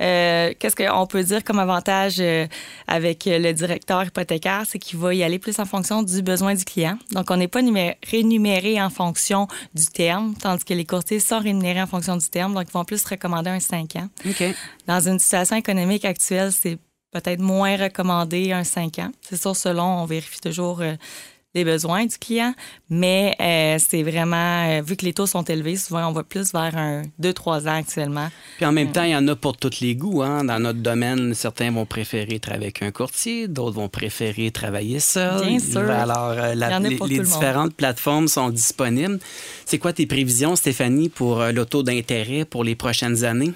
[0.00, 2.46] Euh, Qu'est-ce qu'on peut dire comme avantage euh,
[2.86, 4.62] avec le directeur hypothécaire?
[4.66, 6.98] C'est qu'il va y aller plus en fonction du besoin du client.
[7.12, 7.60] Donc, on n'est pas
[8.08, 12.54] rémunéré en fonction du terme, tandis que les courtiers sont rémunérés en fonction du terme.
[12.54, 14.08] Donc, ils vont plus recommander un 5 ans.
[14.86, 16.78] Dans une situation économique actuelle, c'est
[17.12, 19.10] peut-être moins recommandé un 5 ans.
[19.20, 20.94] C'est sûr, selon, on vérifie toujours euh,
[21.54, 22.54] les besoins du client,
[22.88, 26.52] mais euh, c'est vraiment, euh, vu que les taux sont élevés, souvent on va plus
[26.52, 28.28] vers un 2-3 ans actuellement.
[28.56, 30.22] Puis en même euh, temps, il y en a pour tous les goûts.
[30.22, 30.44] Hein.
[30.44, 35.44] Dans notre domaine, certains vont préférer travailler avec un courtier, d'autres vont préférer travailler seul.
[35.44, 35.90] Bien sûr.
[35.90, 39.18] Alors, les, différentes plateformes sont disponibles.
[39.64, 43.52] C'est quoi tes prévisions, Stéphanie, pour le taux d'intérêt pour les prochaines années?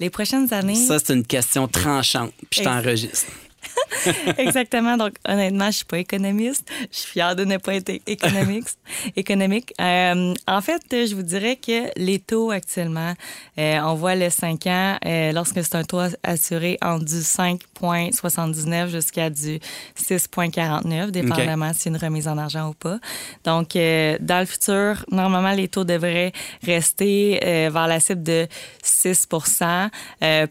[0.00, 0.74] Les prochaines années.
[0.74, 2.32] Ça, c'est une question tranchante.
[2.50, 3.30] Puis je t'enregistre.
[4.38, 4.96] Exactement.
[4.96, 6.68] Donc, honnêtement, je suis pas économiste.
[6.90, 8.78] Je suis fière de ne pas être économiste,
[9.16, 9.72] économique.
[9.80, 13.14] Euh, en fait, je vous dirais que les taux actuellement,
[13.58, 18.88] euh, on voit les 5 ans, euh, lorsque c'est un taux assuré entre du 5,79
[18.88, 19.60] jusqu'à du
[19.96, 22.98] 6,49, dépendamment si c'est une remise en argent ou pas.
[23.44, 26.32] Donc, dans le futur, normalement, les taux devraient
[26.62, 28.46] rester vers la cible de
[28.82, 29.26] 6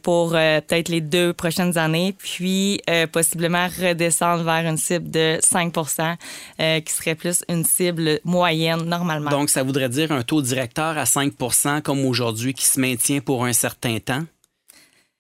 [0.02, 2.16] pour peut-être les deux prochaines années.
[2.18, 6.16] Puis, possiblement redescendre vers une cible de 5%
[6.60, 9.30] euh, qui serait plus une cible moyenne normalement.
[9.30, 13.46] Donc, ça voudrait dire un taux directeur à 5% comme aujourd'hui qui se maintient pour
[13.46, 14.24] un certain temps?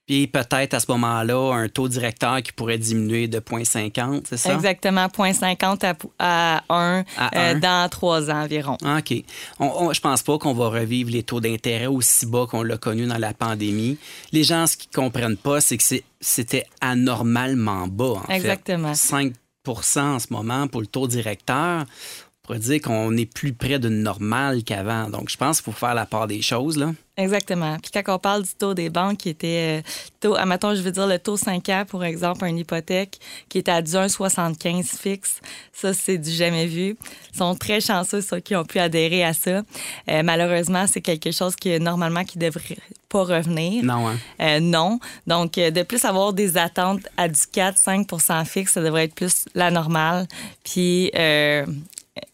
[0.09, 4.55] Puis peut-être à ce moment-là, un taux directeur qui pourrait diminuer de 0,50, c'est ça?
[4.55, 7.03] Exactement, 0,50 à, 1
[7.35, 8.75] euh, dans trois ans environ.
[8.83, 9.23] Ah, OK.
[9.59, 13.05] On, je pense pas qu'on va revivre les taux d'intérêt aussi bas qu'on l'a connu
[13.05, 13.99] dans la pandémie.
[14.31, 15.83] Les gens, ce qu'ils comprennent pas, c'est que
[16.19, 18.93] c'était anormalement bas, en Exactement.
[18.93, 19.35] 5%
[19.99, 21.85] en ce moment pour le taux directeur
[22.49, 25.07] pourrait dire qu'on est plus près de normal qu'avant.
[25.07, 26.77] Donc, je pense qu'il faut faire la part des choses.
[26.77, 26.93] Là.
[27.15, 27.77] Exactement.
[27.77, 29.89] Puis quand on parle du taux des banques qui était, euh,
[30.19, 33.19] taux, admettons, je veux dire le taux 5 ans, pour exemple, une hypothèque
[33.49, 35.41] qui est à 1,75 fixe,
[35.71, 36.97] ça, c'est du jamais vu.
[37.33, 39.61] Ils sont très chanceux, ceux qui ont pu adhérer à ça.
[40.09, 42.77] Euh, malheureusement, c'est quelque chose qui, normalement, qui devrait
[43.09, 43.83] pas revenir.
[43.83, 44.17] Non, hein?
[44.41, 44.99] euh, non.
[45.27, 49.69] Donc, de plus avoir des attentes à du 4-5% fixe, ça devrait être plus la
[49.69, 50.27] normale.
[50.63, 51.11] Puis,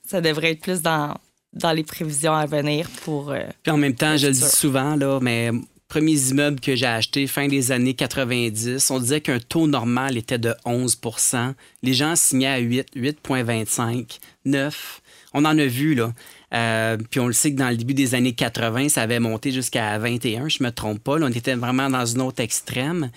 [0.06, 1.16] ça devrait être plus dans,
[1.54, 3.32] dans les prévisions à venir pour.
[3.32, 5.52] Euh, Puis en même temps, je le dis souvent, là, mais
[5.88, 10.38] premiers immeubles que j'ai achetés fin des années 90, on disait qu'un taux normal était
[10.38, 11.54] de 11%
[11.84, 15.02] Les gens signaient à 8, 8,25, 9.
[15.34, 16.14] On en a vu, là.
[16.54, 19.52] Euh, puis on le sait que dans le début des années 80, ça avait monté
[19.52, 21.18] jusqu'à 21, je me trompe pas.
[21.20, 23.10] on était vraiment dans une autre extrême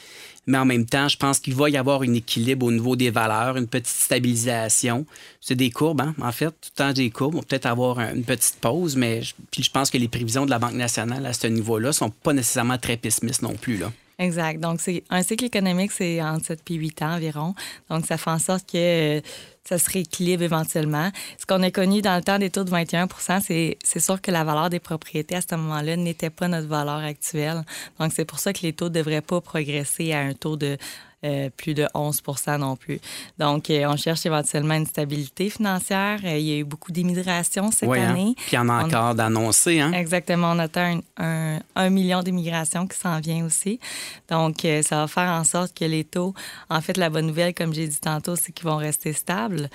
[0.48, 3.10] mais en même temps, je pense qu'il va y avoir un équilibre au niveau des
[3.10, 5.04] valeurs, une petite stabilisation.
[5.42, 6.14] C'est des courbes, hein?
[6.20, 7.34] en fait, tout le temps des courbes.
[7.34, 10.58] On va peut-être avoir une petite pause, mais je, pense que les prévisions de la
[10.58, 13.76] Banque nationale à ce niveau-là sont pas nécessairement très pessimistes non plus.
[13.76, 13.92] Là.
[14.20, 14.58] Exact.
[14.60, 17.54] Donc, c'est un cycle économique, c'est entre 7 et 8 ans environ.
[17.88, 19.22] Donc, ça fait en sorte que
[19.62, 21.10] ça se rééquilibre éventuellement.
[21.38, 24.42] Ce qu'on a connu dans le temps des taux de 21% c'est sûr que la
[24.42, 27.62] valeur des propriétés à ce moment-là n'était pas notre valeur actuelle.
[28.00, 30.78] Donc, c'est pour ça que les taux ne devraient pas progresser à un taux de
[31.24, 32.22] euh, plus de 11
[32.60, 33.00] non plus.
[33.38, 36.20] Donc, euh, on cherche éventuellement une stabilité financière.
[36.22, 38.10] Euh, il y a eu beaucoup d'immigration cette hein.
[38.10, 38.34] année.
[38.36, 39.80] Puis il y en a encore d'annoncer.
[39.80, 39.92] Hein?
[39.94, 40.52] Exactement.
[40.52, 43.80] On atteint un, un, million d'immigration qui s'en vient aussi.
[44.28, 46.34] Donc, ça va faire en sorte que les taux,
[46.70, 49.68] en fait, la bonne nouvelle, comme j'ai dit tantôt, c'est qu'ils vont rester stables.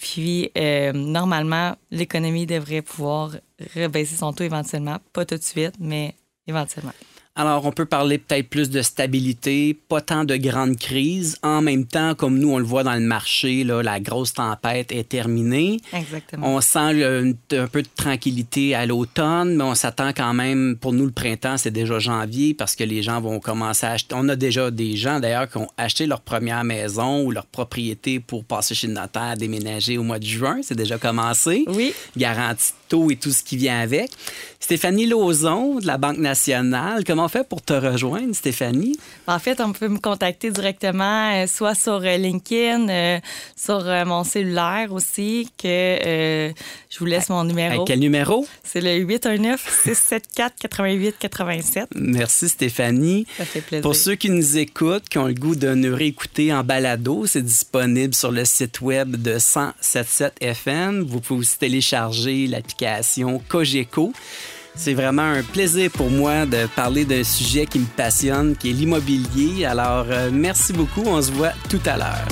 [0.00, 0.50] puis,
[0.94, 3.30] normalement, l'économie devrait pouvoir
[3.76, 4.96] rebaisser son taux éventuellement.
[5.12, 6.16] Pas tout de suite, mais
[6.48, 6.92] éventuellement.
[7.38, 11.36] Alors, on peut parler peut-être plus de stabilité, pas tant de grandes crises.
[11.42, 14.90] En même temps, comme nous, on le voit dans le marché, là, la grosse tempête
[14.90, 15.78] est terminée.
[15.92, 16.54] Exactement.
[16.54, 21.04] On sent un peu de tranquillité à l'automne, mais on s'attend quand même, pour nous,
[21.04, 24.14] le printemps, c'est déjà janvier parce que les gens vont commencer à acheter.
[24.18, 28.18] On a déjà des gens, d'ailleurs, qui ont acheté leur première maison ou leur propriété
[28.18, 30.60] pour passer chez le notaire, déménager au mois de juin.
[30.62, 31.64] C'est déjà commencé.
[31.68, 31.92] Oui.
[32.16, 34.10] Garantie taux et tout ce qui vient avec.
[34.60, 38.96] Stéphanie Lauzon de la Banque nationale, comment on fait pour te rejoindre, Stéphanie?
[39.26, 43.18] En fait, on peut me contacter directement, euh, soit sur euh, LinkedIn, euh,
[43.56, 47.84] sur mon cellulaire aussi, que je vous laisse mon numéro.
[47.84, 48.46] quel numéro?
[48.62, 51.86] C'est le 819-674-8887.
[51.96, 53.26] Merci, Stéphanie.
[53.36, 53.82] Ça fait plaisir.
[53.82, 57.42] Pour ceux qui nous écoutent, qui ont le goût de nous réécouter en balado, c'est
[57.42, 61.02] disponible sur le site web de 177 FM.
[61.02, 64.12] Vous pouvez aussi télécharger l'application Cogeco.
[64.76, 68.72] C'est vraiment un plaisir pour moi de parler d'un sujet qui me passionne, qui est
[68.74, 69.64] l'immobilier.
[69.64, 71.02] Alors, euh, merci beaucoup.
[71.06, 72.28] On se voit tout à l'heure.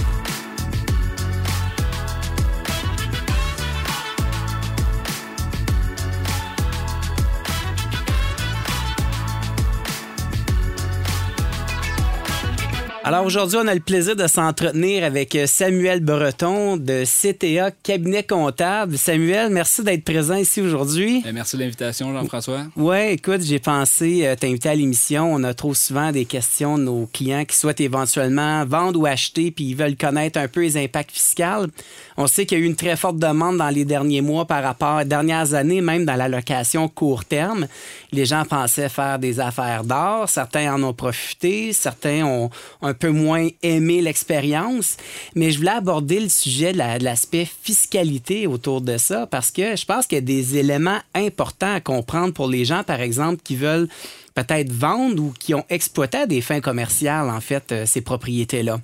[13.07, 18.23] Alors aujourd'hui, on a le plaisir de s'entretenir avec euh, Samuel Breton de CTA Cabinet
[18.23, 18.97] Comptable.
[18.97, 21.23] Samuel, merci d'être présent ici aujourd'hui.
[21.27, 22.63] Eh, merci de l'invitation, Jean-François.
[22.77, 25.31] Oui, écoute, j'ai pensé euh, t'inviter à l'émission.
[25.31, 29.51] On a trop souvent des questions de nos clients qui souhaitent éventuellement vendre ou acheter,
[29.51, 31.67] puis ils veulent connaître un peu les impacts fiscaux.
[32.17, 34.63] On sait qu'il y a eu une très forte demande dans les derniers mois par
[34.63, 37.67] rapport aux dernières années, même dans la location court terme.
[38.13, 40.31] Les gens pensaient faire des affaires d'or.
[40.31, 41.75] Certains en ont profité.
[41.75, 42.49] Certains ont
[42.81, 44.97] un un peu moins aimé l'expérience.
[45.35, 49.85] Mais je voulais aborder le sujet de l'aspect fiscalité autour de ça parce que je
[49.85, 53.57] pense qu'il y a des éléments importants à comprendre pour les gens, par exemple, qui
[53.57, 53.89] veulent
[54.35, 58.79] peut-être vendre ou qui ont exploité à des fins commerciales, en fait, euh, ces propriétés-là.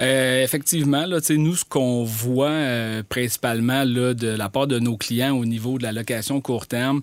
[0.00, 4.96] Euh, effectivement, là, nous, ce qu'on voit euh, principalement là, de la part de nos
[4.96, 7.02] clients au niveau de la location court terme,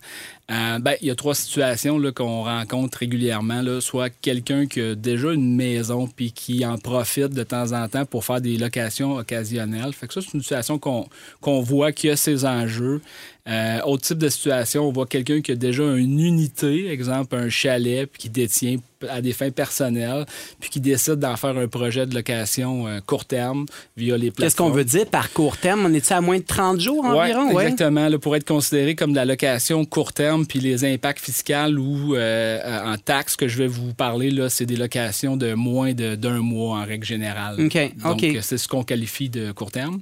[0.52, 3.62] Euh, ben, il y a trois situations qu'on rencontre régulièrement.
[3.64, 3.82] Là.
[3.82, 8.06] Soit quelqu'un qui a déjà une maison puis qui en profite de temps en temps
[8.06, 9.94] pour faire des locations occasionnelles.
[9.94, 13.02] Fait que ça, c'est une situation qu'on voit qui a ses enjeux.
[13.48, 17.48] Euh, autre type de situation, on voit quelqu'un qui a déjà une unité, exemple un
[17.50, 18.78] chalet, puis qui détient
[19.08, 20.26] à des fins personnelles,
[20.60, 24.46] puis qui décide d'en faire un projet de location euh, court terme via les plateformes.
[24.48, 25.86] Qu'est-ce qu'on veut dire par court terme?
[25.86, 27.60] On est à moins de 30 jours Ouais, environ?
[27.60, 28.10] exactement.
[28.10, 32.16] Là, pour être considéré comme de la location court terme, puis les impacts fiscaux ou
[32.16, 36.16] euh, en taxes que je vais vous parler, là, c'est des locations de moins de-
[36.16, 37.56] d'un mois en règle générale.
[37.66, 40.02] OK, Donc, euh, c'est ce qu'on qualifie de court terme.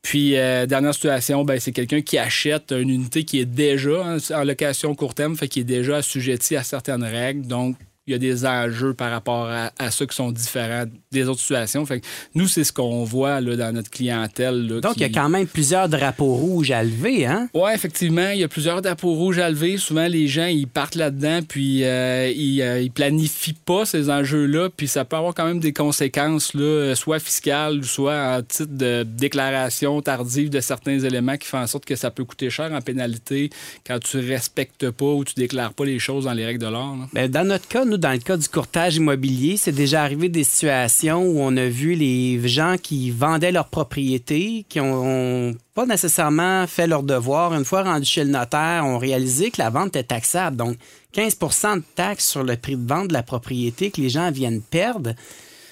[0.00, 4.16] Puis, euh, dernière situation, ben, c'est quelqu'un qui achète une unité qui est déjà en,
[4.40, 7.46] en location court terme, fait qui est déjà assujetti à certaines règles.
[7.46, 11.26] Donc, il y a des enjeux par rapport à, à ceux qui sont différents des
[11.26, 11.86] autres situations.
[11.86, 14.66] Fait que nous, c'est ce qu'on voit là, dans notre clientèle.
[14.66, 17.48] là, Donc, il y a quand même plusieurs drapeaux rouges à lever, hein?
[17.54, 19.78] oui, effectivement, il y a plusieurs drapeaux rouges à lever.
[19.78, 24.68] Souvent, les gens, ils partent là-dedans, puis euh, ils, euh, ils planifient pas ces enjeux-là,
[24.74, 28.76] puis ça peut avoir quand même des conséquences, là, euh, soit fiscales, soit en titre
[28.76, 32.70] de déclaration tardive de certains éléments qui font en sorte que ça peut coûter cher
[32.72, 33.48] en pénalité
[33.86, 36.96] quand tu respectes pas ou tu déclares pas les choses dans les règles de l'art.
[37.14, 40.44] Ben, dans notre cas, nous, dans le cas du courtage immobilier, c'est déjà arrivé des
[40.44, 45.86] situations où on a vu les gens qui vendaient leur propriété, qui ont, ont pas
[45.86, 47.54] nécessairement fait leur devoir.
[47.54, 50.56] Une fois rendus chez le notaire, ont réalisé que la vente était taxable.
[50.56, 50.76] Donc,
[51.14, 54.62] 15% de taxes sur le prix de vente de la propriété que les gens viennent
[54.62, 55.14] perdre.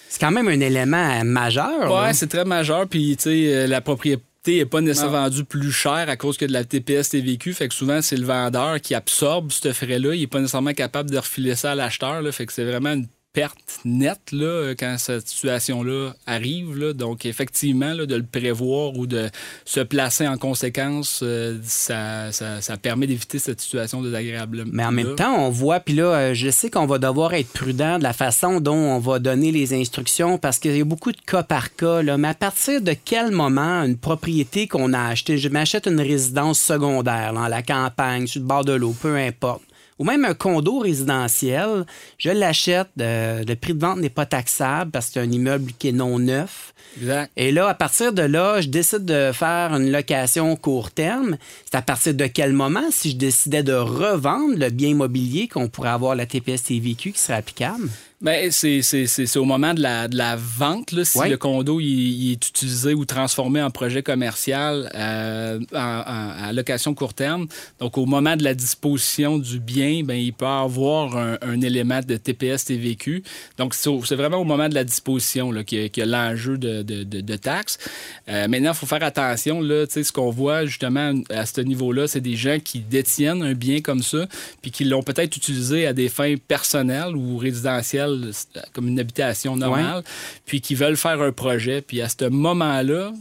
[0.09, 1.93] C'est quand même un élément majeur.
[1.93, 2.87] Ouais, c'est très majeur.
[2.87, 6.45] Puis, tu sais, euh, la propriété n'est pas nécessairement vendue plus cher à cause que
[6.45, 7.53] de la TPS TVQ.
[7.53, 10.15] Fait que souvent, c'est le vendeur qui absorbe ce frais-là.
[10.15, 12.23] Il n'est pas nécessairement capable de refiler ça à l'acheteur.
[12.33, 16.75] Fait que c'est vraiment une perte nette là, quand cette situation-là arrive.
[16.79, 16.95] là.
[16.95, 19.29] Donc, effectivement, là, de le prévoir ou de
[19.67, 24.65] se placer en conséquence, euh, ça, ça- ça permet d'éviter cette situation désagréable.
[24.73, 27.53] Mais en même temps, on voit, puis là, euh, je sais qu'on va devoir être
[27.53, 31.13] prudent de la façon dont on va donner les instructions parce qu'il y a beaucoup
[31.13, 32.01] de cas par cas.
[32.01, 32.17] Là.
[32.17, 36.59] Mais à partir de quel moment une propriété qu'on a achetée, je m'achète une résidence
[36.59, 39.63] secondaire, là, la campagne, sur le bord de l'eau, peu importe,
[39.99, 41.87] ou même un condo résidentiel,
[42.19, 45.73] je l'achète, euh, le prix de vente n'est pas taxable parce que c'est un immeuble
[45.79, 46.75] qui est non neuf.
[46.99, 47.31] Exact.
[47.37, 51.37] Et là, à partir de là, je décide de faire une location court terme.
[51.65, 55.69] C'est à partir de quel moment, si je décidais de revendre le bien immobilier, qu'on
[55.69, 57.89] pourrait avoir la TPS TVQ qui serait applicable?
[58.23, 62.33] Ben, c'est, au moment de la, de la vente, là, si le condo il, il
[62.33, 67.47] est utilisé ou transformé en projet commercial euh, en, location court terme.
[67.79, 72.01] Donc, au moment de la disposition du bien, ben, il peut avoir un, un élément
[72.01, 73.23] de TPS TVQ.
[73.59, 77.21] Donc, c'est, vraiment au moment de la disposition qu'il y a, l'enjeu de, de, de-
[77.21, 77.77] de taxes.
[78.29, 79.61] Euh, maintenant, il faut faire attention.
[79.61, 83.81] Là, ce qu'on voit justement à ce niveau-là, c'est des gens qui détiennent un bien
[83.83, 84.27] comme ça,
[84.63, 88.06] puis qui l'ont peut-être utilisé à des fins personnelles ou résidentielles,
[88.73, 90.03] comme une habitation normale,
[90.45, 91.83] puis qui veulent faire un projet.
[91.83, 93.13] Puis à ce moment-là,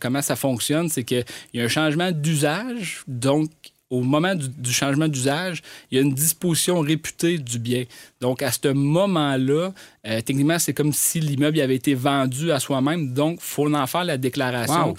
[0.00, 1.24] comment ça fonctionne, c'est qu'il
[1.54, 3.50] y a un changement d'usage, donc
[3.90, 7.84] au moment du, du changement d'usage, il y a une disposition réputée du bien.
[8.20, 9.72] Donc, à ce moment-là,
[10.06, 13.14] euh, techniquement, c'est comme si l'immeuble avait été vendu à soi-même.
[13.14, 14.88] Donc, il faut en faire la déclaration.
[14.88, 14.96] Wow.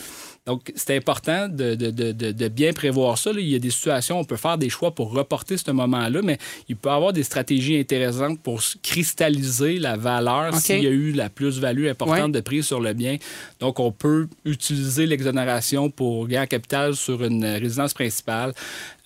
[0.50, 1.92] Donc, c'est important de, de-
[2.32, 3.32] de- bien prévoir ça.
[3.32, 3.40] là.
[3.40, 6.22] Il y a des situations où on peut faire des choix pour reporter ce moment-là,
[6.24, 10.90] mais il peut y avoir des stratégies intéressantes pour cristalliser la valeur s'il y a
[10.90, 12.32] eu la plus-value importante Ouais.
[12.32, 13.18] de prise sur le bien.
[13.60, 18.54] Donc, on peut utiliser l'exonération pour gain en capital sur une résidence principale.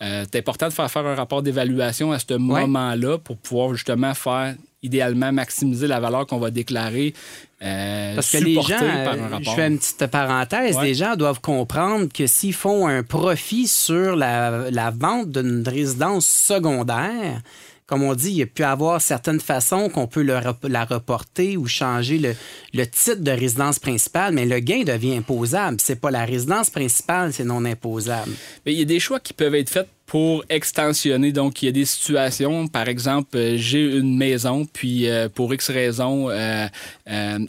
[0.01, 4.13] Euh, c'est important de faire faire un rapport d'évaluation à ce moment-là pour pouvoir justement
[4.13, 7.13] faire idéalement maximiser la valeur qu'on va déclarer
[7.63, 10.83] euh, Parce que les gens, par un euh, je fais une petite parenthèse, Ouais.
[10.85, 16.25] les gens doivent comprendre que s'ils font un profit sur la, la vente d'une résidence
[16.27, 17.41] secondaire,
[17.85, 21.57] comme on dit, il y a pu avoir certaines façons qu'on peut le la reporter
[21.57, 22.33] ou changer le,
[22.73, 25.77] le titre de résidence principale, mais le gain devient imposable.
[25.81, 28.31] C'est pas la résidence principale, c'est non imposable.
[28.65, 31.31] Mais il y a des choix qui peuvent être faits pour extensionner.
[31.31, 35.53] Donc, il y a des situations, par exemple, euh, j'ai une maison, puis euh, pour
[35.53, 36.67] X raisons, euh,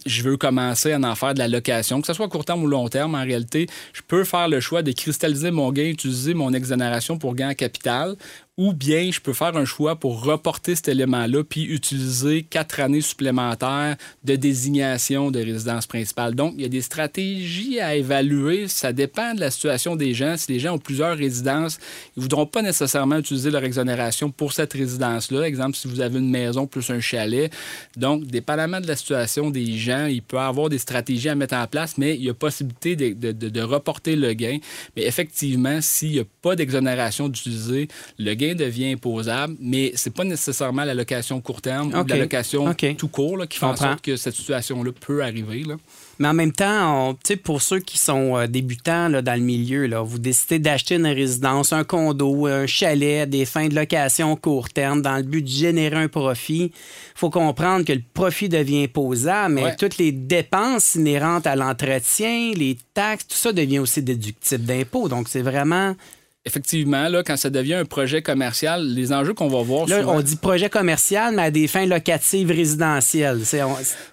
[0.06, 2.62] je veux commencer à en faire de la location, que ce soit à court terme
[2.62, 6.34] ou long terme, en réalité, je peux faire le choix de cristalliser mon gain, utiliser
[6.34, 8.14] mon exonération pour gain en capital,
[8.56, 13.00] ou bien je peux faire un choix pour reporter cet élément-là, puis utiliser quatre années
[13.00, 16.34] supplémentaires de désignation de résidence principale.
[16.36, 18.68] Donc, il y a des stratégies à évaluer.
[18.68, 20.36] Ça dépend de la situation des gens.
[20.36, 21.78] Si les gens ont plusieurs résidences,
[22.16, 25.42] ils ne voudront pas nécessairement utiliser leur exonération pour cette résidence-là.
[25.48, 27.52] Exemple, si vous avez une maison plus un chalet.
[27.96, 31.54] Donc, dépendamment de la situation des gens, il peut y avoir des stratégies à mettre
[31.54, 34.58] en place, mais il y a possibilité de, de- de- reporter le gain.
[34.96, 37.88] Mais effectivement, s'il n'y a pas d'exonération d'utiliser,
[38.18, 42.16] le gain gain devient imposable, mais c'est pas nécessairement la location court terme ou la
[42.16, 45.64] location tout court qui fait en sorte que cette situation-là peut arriver.
[45.64, 45.76] Là.
[46.18, 50.02] Mais en même temps, pour ceux qui sont euh, débutants là, dans le milieu, là,
[50.02, 55.02] vous décidez d'acheter une résidence, un condo, un chalet, des fins de location court terme
[55.02, 56.64] dans le but de générer un profit.
[56.66, 62.52] Il faut comprendre que le profit devient imposable, mais toutes les dépenses inhérentes à l'entretien,
[62.54, 65.08] les taxes, tout ça devient aussi déductible d'impôt.
[65.08, 65.94] Donc, c'est vraiment
[66.46, 69.86] effectivement, là, quand ça devient un projet commercial, les enjeux qu'on va voir.
[69.88, 73.40] Là, on dit projet commercial, mais à des fins locatives résidentielles.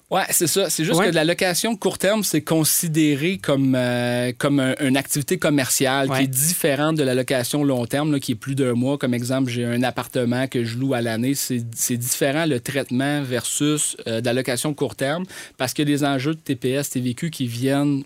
[0.10, 0.70] Oui, c'est ça.
[0.70, 6.10] C'est juste que la location court terme, c'est considéré comme, euh, comme une activité commerciale
[6.10, 8.98] qui est différente de la location long terme, qui est plus d'un mois.
[8.98, 11.34] Comme exemple, j'ai un appartement que je loue à l'année.
[11.34, 15.24] C'est différent le traitement versus euh, de la location court terme
[15.58, 18.04] parce que les enjeux de TPS, TVQ qui viennent,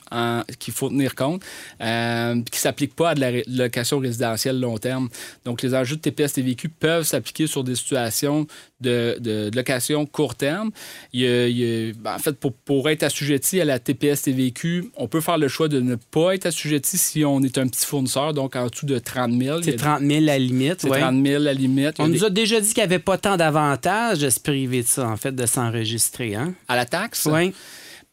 [0.59, 1.41] qu'il faut tenir compte,
[1.81, 4.14] euh, qui ne s'appliquent pas à de la location résidentielle
[4.53, 5.09] long terme.
[5.45, 8.47] Donc, les enjeux de TPS, TVQ peuvent s'appliquer sur des situations
[8.81, 10.71] de, location court terme.
[11.13, 15.67] Ben, en fait, pour, être assujetti à la TPS TVQ, on peut faire le choix
[15.67, 18.99] de ne pas être assujetti si on est un petit fournisseur, donc en dessous de
[18.99, 19.61] 30 000.
[19.63, 20.81] C'est 30 000 la limite.
[20.81, 21.95] C'est 30 000 la limite.
[21.99, 24.87] On nous a déjà dit qu'il n'y avait pas tant d'avantages de se priver de
[24.87, 26.35] ça, en fait, de s'enregistrer.
[26.35, 26.53] Hein?
[26.67, 27.27] À la taxe?
[27.31, 27.53] Oui.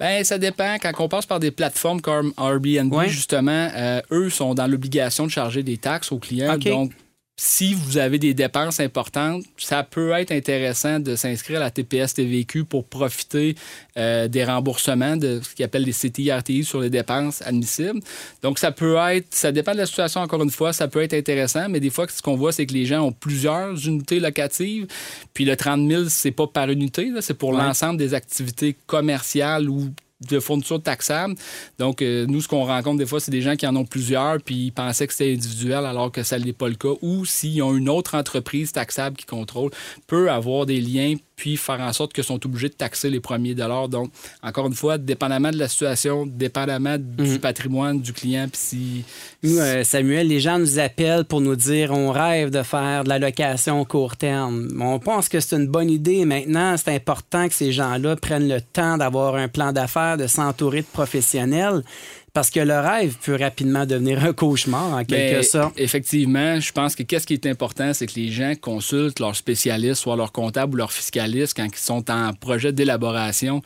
[0.03, 0.79] Ben, ça dépend.
[0.83, 5.31] Quand on passe par des plateformes comme Airbnb, justement, euh, eux sont dans l'obligation de
[5.31, 6.59] charger des taxes aux clients.
[6.59, 6.91] Donc,
[7.37, 12.15] si vous avez des dépenses importantes, ça peut être intéressant de s'inscrire à la TPS
[12.15, 13.55] TVQ pour profiter
[13.97, 18.01] euh, des remboursements de ce qu'ils appellent les CTI-RTI sur les dépenses admissibles.
[18.43, 21.15] Donc, ça peut être, ça dépend de la situation, encore une fois, ça peut être
[21.15, 24.87] intéressant, mais des fois, ce qu'on voit, c'est que les gens ont plusieurs unités locatives,
[25.33, 29.91] puis le 30 000, c'est pas par unité, c'est pour l'ensemble des activités commerciales ou
[30.29, 31.35] de fourniture taxable.
[31.79, 34.41] Donc, euh, nous, ce qu'on rencontre des fois, c'est des gens qui en ont plusieurs,
[34.41, 36.95] puis ils pensaient que c'était individuel alors que ça n'est pas le cas.
[37.03, 39.71] Ou s'ils ont une autre entreprise taxable qui contrôle,
[40.07, 43.57] peut avoir des liens puis faire en sorte qu'ils sont obligés de taxer les premiers
[43.57, 43.89] dollars.
[43.89, 44.13] Donc,
[44.45, 47.39] encore une fois, dépendamment de la situation, dépendamment du mhm.
[47.41, 49.05] patrimoine du client, puis si...
[49.43, 53.09] Nous, euh, Samuel, les gens nous appellent pour nous dire on rêve de faire de
[53.09, 54.69] la location court terme.
[54.81, 56.25] On pense que c'est une bonne idée.
[56.25, 60.83] Maintenant, c'est important que ces gens-là prennent le temps d'avoir un plan d'affaires, de s'entourer
[60.83, 61.83] de professionnels.
[62.33, 65.75] Parce que le rêve peut rapidement devenir un cauchemar, en quelque ben, sorte.
[65.79, 70.01] Effectivement, je pense que qu'est-ce qui est important, c'est que les gens consultent leurs spécialistes,
[70.01, 73.63] soit leur comptable ou leur fiscaliste, quand ils sont en projet d'élaboration.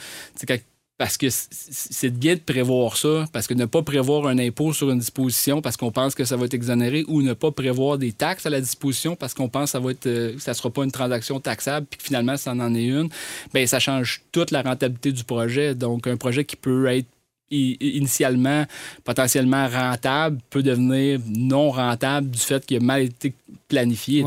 [0.98, 4.90] Parce que c'est bien de prévoir ça, parce que ne pas prévoir un impôt sur
[4.90, 8.12] une disposition parce qu'on pense que ça va être exonéré ou ne pas prévoir des
[8.12, 10.84] taxes à la disposition parce qu'on pense que ça va être euh, ça sera pas
[10.84, 13.10] une transaction taxable puis que finalement ça en est une,
[13.52, 15.74] ben ça change toute la rentabilité du projet.
[15.74, 17.08] Donc un projet qui peut être
[17.51, 18.64] initialement
[19.05, 23.34] potentiellement rentable peut devenir non rentable du fait qu'il a mal été
[23.68, 24.24] planifié.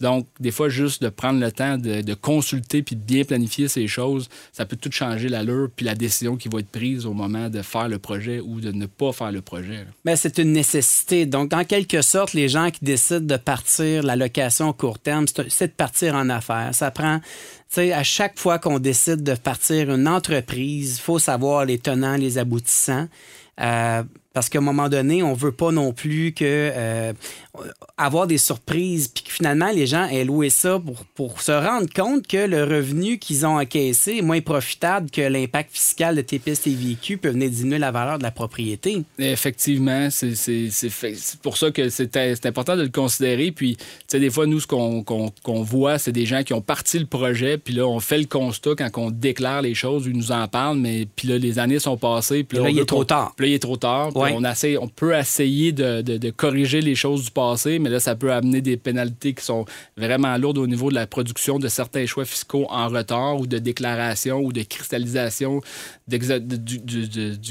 [0.00, 3.86] Donc, des fois, juste de prendre le temps de, consulter puis de bien planifier ces
[3.86, 7.48] choses, ça peut tout changer l'allure puis la décision qui va être prise au moment
[7.48, 9.86] de faire le projet ou de ne pas faire le projet.
[10.04, 11.26] Mais c'est une nécessité.
[11.26, 15.68] Donc, en quelque sorte, les gens qui décident de partir la location court terme, c'est
[15.68, 16.74] de partir en affaires.
[16.74, 17.20] Ça prend
[17.68, 22.16] sais, à chaque fois qu'on décide de partir une entreprise, il faut savoir les tenants,
[22.16, 23.08] les aboutissants.
[23.60, 24.02] Euh,
[24.36, 27.14] parce qu'à un moment donné, on veut pas non plus que euh,
[27.96, 31.86] avoir des surprises, puis que finalement, les gens aient loué ça pour, pour se rendre
[31.90, 36.66] compte que le revenu qu'ils ont encaissé est moins profitable que l'impact fiscal de TPS
[36.66, 39.04] et véhicules peut venir diminuer la valeur de la propriété.
[39.18, 40.34] Effectivement, c'est
[41.42, 43.52] pour ça que c'est important de le considérer.
[43.52, 46.98] Puis, tu sais, des fois, nous, ce qu'on voit, c'est des gens qui ont parti
[46.98, 50.30] le projet, puis là, on fait le constat quand on déclare les choses, ils nous
[50.30, 53.32] en parlent, mais puis là, les années sont passées, puis là, il est trop tard.
[53.34, 54.12] Puis là, il est trop tard.
[54.34, 58.32] On, essaie, on peut essayer de, corriger les choses du passé, mais là, ça peut
[58.32, 59.64] amener des pénalités qui sont
[59.96, 63.58] vraiment lourdes au niveau de la production de certains choix fiscaux en retard ou de
[63.58, 65.60] déclaration ou de cristallisation
[66.08, 66.18] du,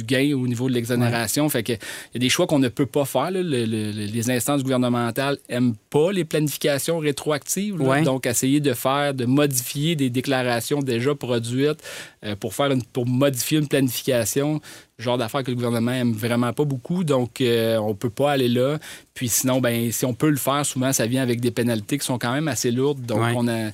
[0.03, 1.47] gain au niveau de l'exonération.
[1.49, 3.31] Fait que il y a des choix qu'on ne peut pas faire.
[3.31, 7.77] les instances gouvernementales n'aiment pas les planifications rétroactives.
[8.03, 11.81] Donc, essayer de faire, de modifier des déclarations déjà produites
[12.23, 14.61] euh, pour, faire pour modifier une planification,
[14.97, 18.47] genre d'affaires que le gouvernement aime vraiment pas beaucoup, donc euh, on peut pas aller
[18.47, 18.77] là.
[19.13, 22.05] Puis sinon, ben si on peut le faire, souvent ça vient avec des pénalités qui
[22.05, 23.71] sont quand même assez lourdes, donc on a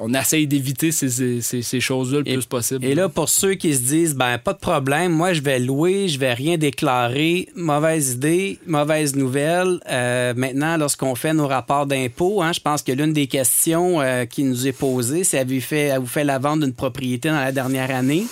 [0.00, 2.84] on essaye d'éviter ces, choses-là le plus possible.
[2.84, 6.08] Et là, pour ceux qui se disent, ben pas de problème, moi je vais louer,
[6.08, 9.80] je vais rien déclarer, mauvaise idée, mauvaise nouvelle.
[9.90, 14.24] Euh, maintenant, lorsqu'on fait nos rapports d'impôt, hein, je pense que l'une des questions euh,
[14.24, 17.52] qui nous est posée, c'est avez-vous fait, avez fait la vente d'une propriété dans la
[17.52, 18.26] dernière année?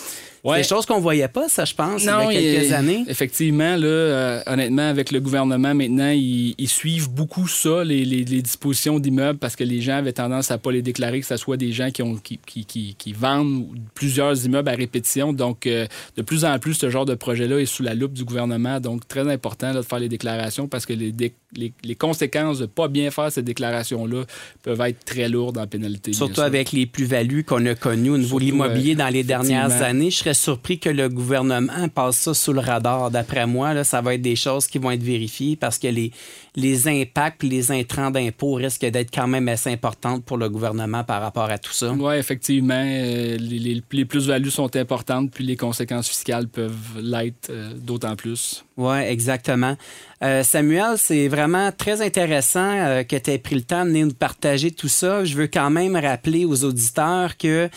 [0.54, 3.04] C'est des choses qu'on voyait pas, ça, je pense, il y a quelques années.
[3.08, 9.38] Effectivement, là, euh, honnêtement, avec le gouvernement maintenant, ils, suivent beaucoup ça, les, dispositions d'immeubles,
[9.38, 11.90] parce que les gens avaient tendance à pas les déclarer, que ce soit des gens
[11.90, 15.32] qui, ont, qui, qui, vendent plusieurs immeubles à répétition.
[15.32, 15.86] Donc, euh,
[16.16, 18.80] de plus en plus, ce genre de projet-là est sous la loupe du gouvernement.
[18.80, 21.12] Donc, très important de faire les déclarations parce que les,
[21.56, 24.24] les, conséquences de ne pas bien faire ces déclarations-là
[24.62, 26.12] peuvent être très lourdes en pénalité.
[26.12, 30.10] Surtout avec les plus-values qu'on a connues au niveau de l'immobilier dans les dernières années.
[30.10, 33.10] Je serais surpris que le gouvernement passe ça sous le radar.
[33.10, 36.12] D'après moi, là, ça va être des choses qui vont être vérifiées parce que les,
[36.54, 41.20] les impacts les intrants d'impôts risquent d'être quand même assez importantes pour le gouvernement par
[41.20, 41.92] rapport à tout ça.
[41.92, 42.82] Oui, effectivement.
[42.84, 48.64] Euh, les, les, plus-values sont importantes, puis les conséquences fiscales peuvent l'être euh, d'autant plus.
[48.76, 49.76] Oui, exactement.
[50.22, 54.70] Euh, Samuel, c'est vraiment très intéressant que tu aies pris le temps de nous partager
[54.70, 55.24] tout ça.
[55.24, 57.68] Je veux quand même rappeler aux auditeurs que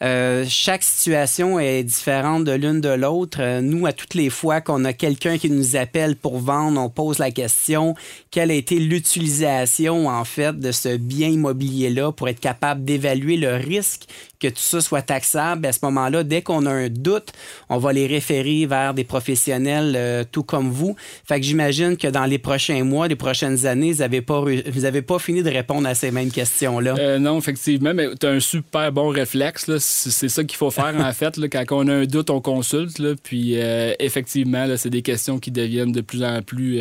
[0.00, 3.38] euh, chaque situation est différente de l'une de l'autre.
[3.40, 6.88] Euh, nous, à toutes les fois qu'on a quelqu'un qui nous appelle pour vendre, on
[6.88, 7.96] pose la question
[8.30, 13.56] quelle a été l'utilisation en fait de ce bien immobilier-là pour être capable d'évaluer le
[13.56, 14.04] risque
[14.40, 15.66] que tout ça soit taxable.
[15.66, 17.32] À ce moment-là, dès qu'on a un doute,
[17.68, 20.96] on va les référer vers des professionnels euh, tout comme vous.
[21.26, 25.02] Fait que j'imagine que dans les prochains mois, les prochaines années, vous n'avez pas, vous
[25.02, 26.94] pas fini de répondre à ces mêmes questions-là.
[26.98, 29.70] Euh, non, effectivement, mais tu as un super bon réflexe.
[29.78, 31.36] C'est ça qu'il faut faire, en fait.
[31.36, 32.98] Là, quand on a un doute, on consulte.
[32.98, 36.80] Là, puis, euh, effectivement, c'est des questions qui deviennent de plus en plus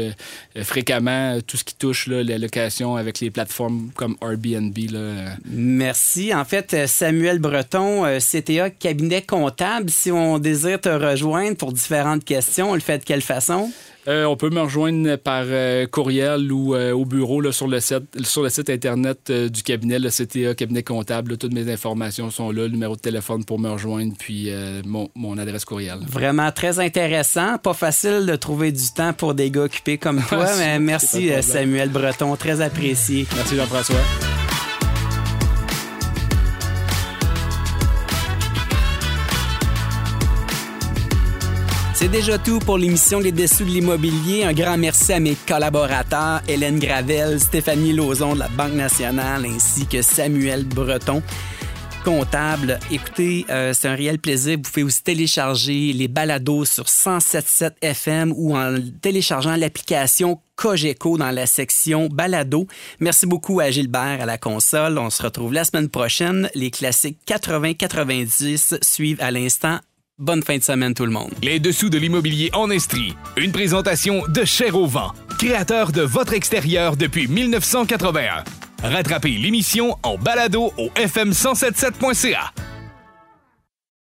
[0.62, 4.78] fréquemment tout ce qui touche la location avec les plateformes comme Airbnb.
[4.91, 5.36] Là.
[5.49, 6.34] Merci.
[6.34, 9.89] En fait, Samuel Breton, euh, CTA Cabinet Comptable.
[9.89, 13.72] Si on désire te rejoindre pour différentes questions, on le fait de quelle façon?
[14.10, 18.26] Euh, on peut me rejoindre par euh, courriel ou au bureau là, sur, le site,
[18.26, 21.38] sur le site Internet du cabinet, le CTA Cabinet Comptable.
[21.38, 24.50] toutes mes informations sont là, le numéro de téléphone pour me rejoindre, puis
[24.86, 26.00] mon, adresse courriel.
[26.08, 27.58] Vraiment très intéressant.
[27.58, 31.89] Pas facile de trouver du temps pour des gars occupés comme toi, mais merci Samuel
[31.89, 33.26] Breton, très apprécié.
[33.36, 34.36] Merci Jean-François.
[42.00, 44.43] C'est déjà tout pour l'émission Les Dessous de l'immobilier.
[44.43, 49.88] Un grand merci à mes collaborateurs, Hélène Gravel, Stéphanie Lauzon de la Banque nationale, ainsi
[49.88, 51.24] que Samuel Breton
[52.06, 52.80] comptable.
[52.91, 54.58] Écoutez, euh, c'est un réel plaisir.
[54.58, 61.32] Vous pouvez aussi télécharger les balados sur 107.7 FM ou en téléchargeant l'application Cogeco dans
[61.32, 62.68] la section balado.
[63.00, 65.00] Merci beaucoup à Gilbert à la console.
[65.00, 66.48] On se retrouve la semaine prochaine.
[66.54, 69.80] Les classiques 80-90 suivent à l'instant
[70.20, 71.30] Bonne fin de semaine tout le monde.
[71.43, 73.15] Les dessous de l'immobilier en Estrie.
[73.36, 78.43] Une présentation de Cher au vent, créateur de votre extérieur depuis 1981.
[78.82, 82.51] Rattrapez l'émission en balado au fm1077.ca.